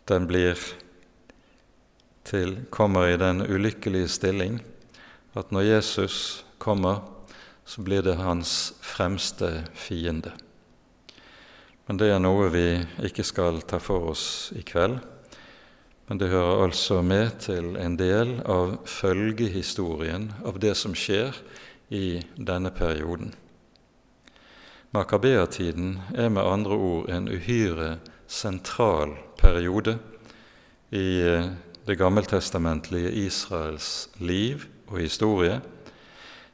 den 0.07 0.29
blir 0.29 0.55
til, 2.23 2.53
kommer 2.71 3.11
i 3.11 3.19
den 3.19 3.43
ulykkelige 3.43 4.07
stilling 4.15 4.61
at 5.35 5.51
når 5.51 5.67
Jesus 5.67 6.45
kommer, 6.57 7.03
så 7.67 7.83
blir 7.83 8.07
det 8.07 8.15
hans 8.15 8.71
fremste 8.79 9.67
fiende. 9.75 10.31
Men 11.83 11.99
det 11.99 12.13
er 12.15 12.23
noe 12.23 12.47
vi 12.55 12.67
ikke 13.11 13.27
skal 13.27 13.59
ta 13.67 13.83
for 13.83 14.13
oss 14.15 14.53
i 14.55 14.63
kveld. 14.63 15.01
Men 16.07 16.19
det 16.23 16.31
hører 16.31 16.63
altså 16.63 17.01
med 17.03 17.41
til 17.43 17.73
en 17.75 17.99
del 17.99 18.37
av 18.47 18.77
følgehistorien 18.87 20.31
av 20.47 20.63
det 20.63 20.77
som 20.79 20.95
skjer 20.95 21.35
i 21.89 22.21
denne 22.37 22.71
perioden. 22.71 23.33
Makabeatiden 24.95 25.99
er 26.15 26.29
med 26.29 26.47
andre 26.47 26.75
ord 26.75 27.09
en 27.11 27.27
uhyre 27.27 27.97
sentral 28.27 29.15
periode 29.39 29.97
i 30.91 31.21
eh, 31.21 31.49
det 31.87 31.97
gammeltestamentlige 31.99 33.11
Israels 33.11 34.09
liv 34.19 34.65
og 34.87 34.99
historie. 34.99 35.61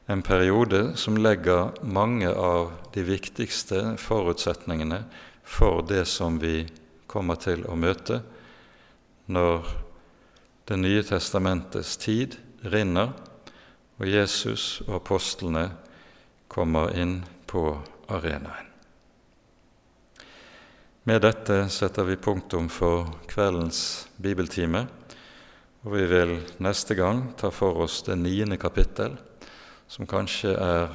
En 0.08 0.22
periode 0.22 0.92
som 0.96 1.16
legger 1.16 1.72
mange 1.82 2.28
av 2.28 2.72
de 2.94 3.02
viktigste 3.06 3.96
forutsetningene 3.98 5.04
for 5.42 5.82
det 5.86 6.04
som 6.10 6.38
vi 6.42 6.66
kommer 7.06 7.38
til 7.40 7.64
å 7.66 7.76
møte 7.78 8.22
når 9.26 9.64
Det 10.64 10.78
nye 10.80 11.02
testamentets 11.04 11.98
tid 12.00 12.38
rinner 12.72 13.10
og 13.98 14.06
Jesus 14.08 14.82
og 14.88 14.98
apostlene 14.98 15.68
kommer 16.50 16.94
inn 16.98 17.20
på 17.46 17.66
arenaen. 18.10 18.70
Med 21.04 21.20
dette 21.20 21.66
setter 21.68 22.06
vi 22.08 22.16
punktum 22.16 22.70
for 22.72 23.10
kveldens 23.28 24.06
bibeltime, 24.16 24.86
og 25.84 25.92
vi 25.92 26.06
vil 26.08 26.38
neste 26.64 26.96
gang 26.96 27.26
ta 27.36 27.50
for 27.52 27.82
oss 27.84 27.98
det 28.06 28.16
niende 28.16 28.56
kapittel, 28.56 29.18
som 29.86 30.08
kanskje 30.08 30.54
er 30.56 30.94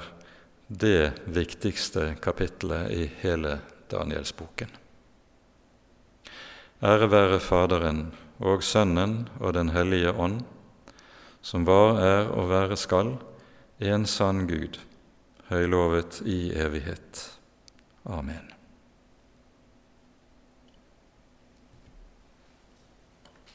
det 0.70 1.14
viktigste 1.30 2.16
kapittelet 2.22 2.90
i 2.90 3.06
hele 3.22 3.60
Danielsboken. 3.90 4.72
Ære 6.82 7.10
være 7.12 7.40
Faderen 7.44 8.08
og 8.40 8.64
Sønnen 8.64 9.28
og 9.40 9.54
Den 9.54 9.70
hellige 9.76 10.14
ånd 10.14 10.42
som 11.42 11.66
var, 11.68 12.00
er 12.04 12.30
og 12.36 12.50
være 12.52 12.78
skal, 12.78 13.16
en 13.80 14.06
sann 14.06 14.46
Gud, 14.50 14.80
høylovet 15.50 16.22
i 16.26 16.52
evighet. 16.52 17.26
Amen. 18.06 18.49